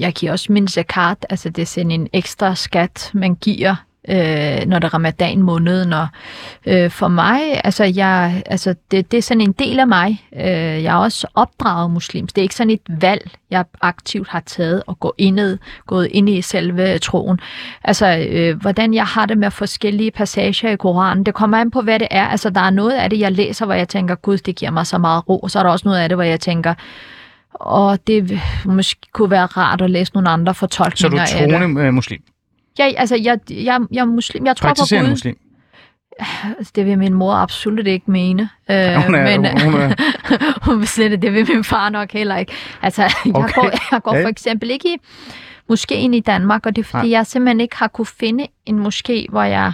[0.00, 1.26] jeg giver også min zakat.
[1.30, 3.74] Altså, det er sådan en ekstra skat, man giver,
[4.08, 5.92] øh, når det er ramadan måneden.
[5.92, 6.06] Og,
[6.66, 10.26] øh, for mig, altså, jeg, altså det, det er sådan en del af mig.
[10.36, 12.32] Øh, jeg er også opdraget muslims.
[12.32, 16.06] Det er ikke sådan et valg, jeg aktivt har taget og gå ind i, gået
[16.10, 17.40] ind i selve troen.
[17.84, 21.80] Altså, øh, hvordan jeg har det med forskellige passager i Koranen, det kommer an på,
[21.80, 22.26] hvad det er.
[22.26, 24.86] Altså, der er noget af det, jeg læser, hvor jeg tænker, gud, det giver mig
[24.86, 25.38] så meget ro.
[25.38, 26.74] Og så er der også noget af det, hvor jeg tænker,
[27.54, 31.48] og det måske kunne være rart at læse nogle andre Så er du fortolkninger af
[31.48, 31.50] det.
[31.50, 32.22] troende øh, muslim?
[32.78, 34.46] Jeg, altså, jeg, jeg, jeg er muslim.
[34.46, 35.08] Jeg tror på Gud.
[35.10, 35.36] muslim.
[36.58, 38.48] Altså, det vil min mor absolut ikke mene.
[38.70, 42.52] Øh, hun er- men, hun er- hun slet det, vil min far nok heller ikke.
[42.82, 43.54] Altså, jeg Okay.
[43.54, 44.24] går, jeg går Ja.
[44.24, 44.96] for eksempel ikke i
[45.68, 47.10] moskeen i Danmark, og det er fordi, Nej.
[47.18, 49.72] jeg simpelthen ikke har kunne finde en moské, hvor jeg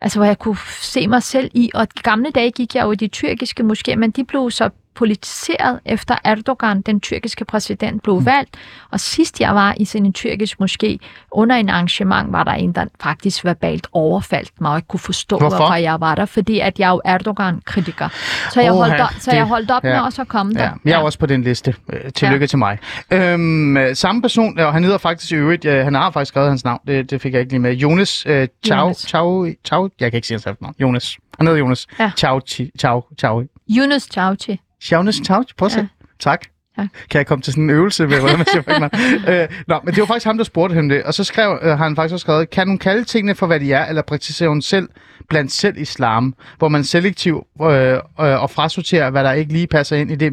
[0.00, 1.70] altså hvor jeg kunne se mig selv i.
[1.74, 5.80] Og gamle dage gik jeg jo i de tyrkiske moskéer, men de blev så politiseret
[5.84, 8.00] efter Erdogan, den tyrkiske præsident, Mm.
[8.00, 8.56] blev valgt.
[8.90, 10.96] Og sidst jeg var i sådan en tyrkisk moské,
[11.30, 15.38] under en arrangement, var der en, der faktisk verbalt overfaldt mig, og ikke kunne forstå,
[15.38, 15.56] Hvorfor?
[15.56, 18.08] hvorfor jeg var der, fordi at jeg er jo Erdogan-kritiker.
[18.52, 19.88] Så jeg, Åh, holdt op, så jeg det- holdt op ja.
[19.94, 20.62] med også at komme der.
[20.62, 21.74] Ja, jeg er også på den liste.
[21.92, 22.46] Øh, Tillykke ja.
[22.46, 22.78] til mig.
[23.12, 26.48] Øhm, øh, samme person, og han hedder faktisk i øvrigt, øh, han har faktisk skrevet
[26.48, 27.72] hans navn, det, det fik jeg ikke lige med.
[27.72, 28.96] Jonas øh, Jonas.
[29.08, 30.74] Chao, Chao, jeg kan ikke sige hans efternavn.
[30.80, 31.16] Jonas.
[31.38, 31.86] Han hedder Jonas.
[31.98, 32.10] Ja.
[32.50, 33.42] Chi- Chao, Chao.
[33.76, 34.60] Yunus Chauchi.
[34.80, 35.80] Chao, prøv at se.
[35.80, 35.86] Ja.
[36.18, 36.44] Tak.
[36.78, 36.88] Ja.
[37.10, 38.70] Kan jeg komme til sådan en øvelse med, hvordan man siger på
[39.30, 41.02] øh, Nå, men det var faktisk ham, der spurgte ham det.
[41.02, 43.60] Og så skrev, øh, har han faktisk også skrevet, kan hun kalde tingene for, hvad
[43.60, 44.88] de er, eller praktiserer hun selv
[45.28, 49.96] blandt selv islam, hvor man selektiv øh, øh, og frasorterer, hvad der ikke lige passer
[49.96, 50.32] ind i det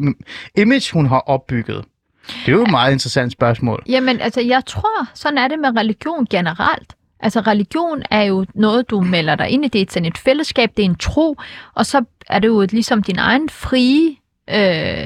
[0.56, 1.84] image, hun har opbygget?
[2.26, 3.82] Det er jo et meget interessant spørgsmål.
[3.88, 6.94] Jamen, altså, jeg tror, sådan er det med religion generelt.
[7.20, 9.68] Altså, religion er jo noget, du melder dig ind i.
[9.68, 11.36] Det er sådan et fællesskab, det er en tro,
[11.74, 14.16] og så er det jo ligesom din egen frie
[14.50, 15.04] øh,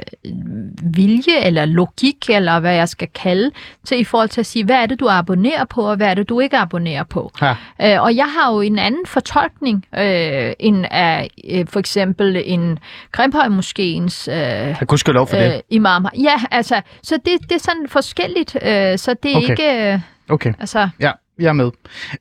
[0.82, 3.50] vilje, eller logik, eller hvad jeg skal kalde,
[3.86, 6.14] til i forhold til at sige, hvad er det, du abonnerer på, og hvad er
[6.14, 7.30] det, du ikke abonnerer på.
[7.42, 7.54] Ja.
[7.82, 12.78] Øh, og jeg har jo en anden fortolkning øh, end af øh, for eksempel en
[13.12, 15.54] Grimhøj-moskéens øh, Jeg kunne lov for det.
[15.54, 16.06] øh, imam.
[16.22, 19.50] Ja, altså, så det, det er sådan forskelligt, øh, så det er Okay.
[19.50, 20.52] ikke, øh, Okay.
[20.60, 21.10] altså, Ja,
[21.40, 21.70] jeg er med.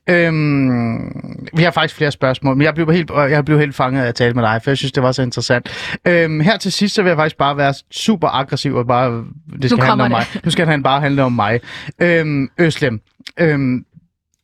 [0.08, 4.08] Øhm, vi har faktisk flere spørgsmål, men jeg blev helt, jeg blev helt fanget af
[4.08, 5.98] at tale med dig, for jeg synes, det var så interessant.
[6.06, 9.24] Øhm, her til sidst, så vil jeg faktisk bare være super aggressiv og bare,
[9.62, 10.24] det skal handle om mig.
[10.44, 11.60] Nu skal han bare handle om mig.
[12.00, 13.00] Øhm, Øslem,
[13.40, 13.84] øhm,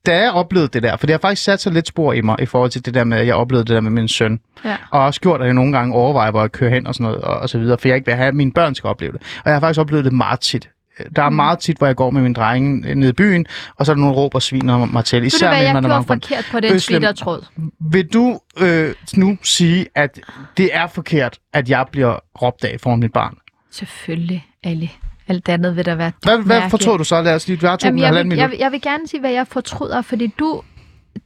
[0.07, 2.37] da jeg oplevede det der, for det har faktisk sat sig lidt spor i mig
[2.43, 4.41] i forhold til det der med, at jeg oplevede det der med min søn.
[4.65, 4.77] Ja.
[4.91, 7.21] Og også gjort, at jeg nogle gange overvejer, hvor jeg kører hen og sådan noget,
[7.21, 9.21] og, og så videre, for jeg ikke vil have, at mine børn skal opleve det.
[9.21, 10.69] Og jeg har faktisk oplevet det meget tit.
[11.17, 13.93] Der er meget tit, hvor jeg går med min drenge ned i byen, og så
[13.93, 15.21] er der nogle råb og sviner mig til.
[15.21, 17.45] du Især hvad, mellem jeg mig og gjorde forkert på den Twitter-tråd.
[17.93, 20.21] Vil du øh, nu sige, at
[20.57, 23.37] det er forkert, at jeg bliver råbt af foran mit barn?
[23.71, 24.97] Selvfølgelig, Ali.
[25.29, 27.23] Alt andet vil der være Hvad, hvad fortrød du så?
[27.23, 29.31] Lad os lige, har to Jamen, jeg, vil, jeg, vil- jeg vil gerne sige, hvad
[29.31, 30.63] jeg fortryder, fordi du,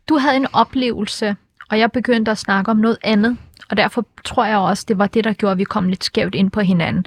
[0.08, 1.36] du havde en oplevelse,
[1.70, 3.36] og jeg begyndte at snakke om noget andet.
[3.70, 6.34] Og derfor tror jeg også, det var det, der gjorde, at vi kom lidt skævt
[6.34, 7.04] ind på hinanden.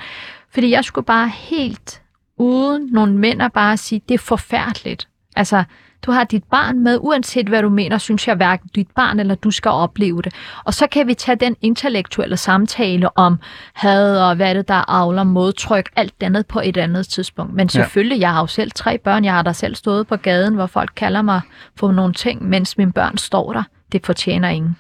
[0.53, 2.01] Fordi jeg skulle bare helt
[2.43, 5.07] uden nogle mænd at bare sige, det er forfærdeligt.
[5.35, 5.63] Altså,
[6.05, 9.35] du har dit barn med, uanset hvad du mener, synes jeg hverken dit barn eller
[9.35, 10.33] du skal opleve det.
[10.63, 13.39] Og så kan vi tage den intellektuelle samtale om
[13.73, 17.53] had og hvad det der avler modtryk, alt andet på et andet tidspunkt.
[17.53, 19.25] Men selvfølgelig, jeg har jo selv tre børn.
[19.25, 21.41] Jeg har da selv stået på gaden, hvor folk kalder mig
[21.79, 23.63] for nogle ting, mens mine børn står der.
[23.91, 24.77] Det fortjener ingen.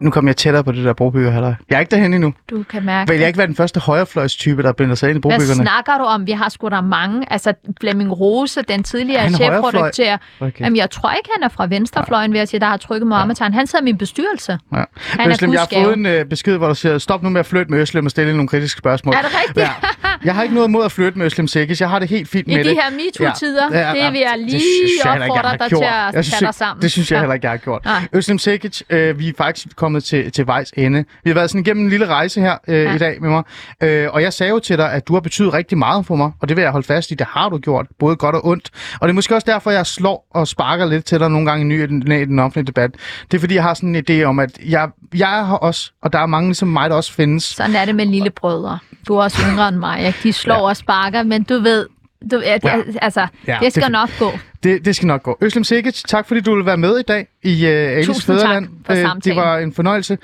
[0.00, 1.54] Nu kommer jeg tættere på det der brobygger heller.
[1.70, 2.34] Jeg er ikke derhen endnu.
[2.50, 5.20] Du kan mærke Vil jeg ikke være den første højrefløjstype, der binder sig ind i
[5.20, 5.62] Hvad brobyggerne?
[5.62, 6.26] snakker du om?
[6.26, 7.32] Vi har sgu da mange.
[7.32, 10.16] Altså, Flemming Rose, den tidligere er chefredaktør.
[10.40, 10.60] Okay.
[10.64, 13.52] Jamen, jeg tror ikke, han er fra venstrefløjen, vil jeg sige, der har trykket Mohammed
[13.52, 14.58] Han sidder i min bestyrelse.
[14.74, 14.84] Ja.
[14.96, 17.40] Han er Øslem, jeg har fået en øh, besked, hvor der siger, stop nu med
[17.40, 19.14] at flytte med Øslem og stille nogle kritiske spørgsmål.
[19.14, 19.58] Er det rigtigt?
[19.58, 19.70] Ja.
[20.24, 21.80] Jeg har ikke noget imod at flytte med Øslem Sikkes.
[21.80, 22.78] Jeg har det helt fint I med de det.
[22.82, 24.60] her MeToo-tider, det vil jeg lige
[25.04, 25.76] opfordre dig til
[26.18, 26.82] at tage dig sammen.
[26.82, 27.20] Det synes jeg Ja.
[27.20, 27.86] heller ikke, jeg har gjort.
[28.12, 31.04] Øslem Sikic, øh, vi er faktisk kommet til, til vejs ende.
[31.24, 32.94] Vi har været sådan igennem en lille rejse her øh, Ja.
[32.94, 33.42] i dag med mig.
[33.82, 36.32] Øh, og jeg sagde jo til dig, at du har betydet rigtig meget for mig.
[36.40, 37.14] Og det vil jeg holde fast i.
[37.14, 37.86] Det har du gjort.
[37.98, 38.70] Både godt og ondt.
[39.00, 41.64] Og det er måske også derfor, jeg slår og sparker lidt til dig nogle gange
[41.64, 42.90] i, ny, i den, i den offentlige debat.
[43.30, 45.90] Det er fordi, jeg har sådan en idé om, at jeg, jeg er her også.
[46.02, 47.44] Og der er mange ligesom mig, der også findes.
[47.44, 48.78] Sådan er det med lille brødre.
[49.08, 50.06] Du er også yngre end mig.
[50.06, 50.18] Ikke?
[50.22, 50.60] De slår Ja.
[50.62, 51.86] og sparker, men du ved,
[52.30, 52.76] du, at, Ja.
[53.02, 54.30] altså, Ja, det skal det- nok gå.
[54.62, 55.38] Det, det skal nok gå.
[55.40, 58.46] Øslem Sikic, tak fordi du ville være med i dag i uh, Alice Tusind tak
[58.46, 58.68] Fæderland.
[58.86, 60.18] for Øh, det var en fornøjelse.